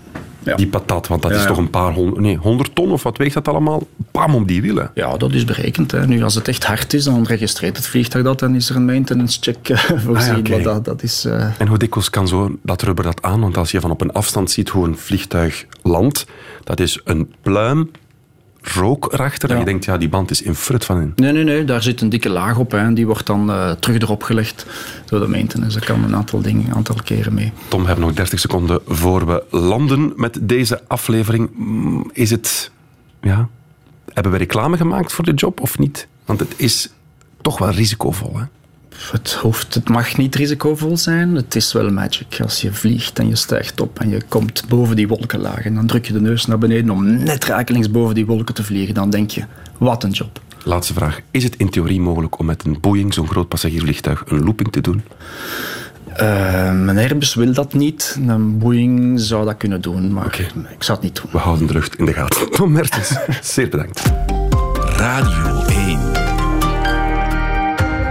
[0.45, 0.55] Ja.
[0.57, 1.49] Die patat, want dat Ja, is ja.
[1.49, 3.87] toch een paar honderd, nee, honderd ton of wat weegt dat allemaal?
[4.11, 4.91] Pam op die wielen.
[4.95, 5.91] Ja, dat is berekend.
[5.91, 6.07] Hè.
[6.07, 8.85] Nu, als het echt hard is, dan registreert het vliegtuig dat en is er een
[8.85, 10.47] maintenance check eh, voorzien.
[10.51, 11.25] Maar dat, dat is...
[11.25, 13.41] eh, En hoe dikwijls kan zo dat rubber dat aan?
[13.41, 16.27] Want als je van op een afstand ziet hoe een vliegtuig landt,
[16.65, 17.91] dat is een pluim
[18.65, 19.49] rook erachter.
[19.49, 19.61] En Ja.
[19.61, 21.13] je denkt, ja, die band is in frut van in.
[21.17, 23.71] Nee, nee, nee, daar zit een dikke laag op hè, en die wordt dan eh,
[23.71, 24.67] terug erop gelegd
[25.07, 25.79] door de maintenance.
[25.79, 27.53] Dat kan een aantal dingen, een aantal keren mee.
[27.69, 31.51] Tom, we hebben nog 30 seconden voor we landen met deze aflevering.
[31.57, 32.71] Mm, Is het...
[33.21, 33.49] Ja,
[34.13, 36.09] hebben we reclame gemaakt voor de job of niet?
[36.25, 36.91] Want het is
[37.43, 38.45] toch wel risicovol, hè?
[39.13, 41.35] Het, hoeft, het mag niet risicovol zijn.
[41.35, 44.97] Het is wel magic als je vliegt en je stijgt op en je komt boven
[44.97, 45.65] die wolkenlaag.
[45.65, 48.65] En dan druk je de neus naar beneden om net rakelings boven die wolken te
[48.65, 48.95] vliegen.
[48.95, 49.45] Dan denk je,
[49.79, 50.41] wat een job.
[50.65, 51.21] Laatste vraag.
[51.31, 54.81] Is het in theorie mogelijk om met een Boeing, zo'n groot passagiersvliegtuig, een looping te
[54.81, 55.03] doen?
[56.13, 56.19] Uh,
[56.73, 58.19] mijn Airbus wil dat niet.
[58.27, 60.41] Een Boeing zou dat kunnen doen, maar
[60.71, 61.31] ik zou het niet doen.
[61.33, 62.51] We houden de lucht in de gaten.
[62.51, 64.03] Tom Mertens, zeer bedankt.
[64.97, 65.64] Radio 1.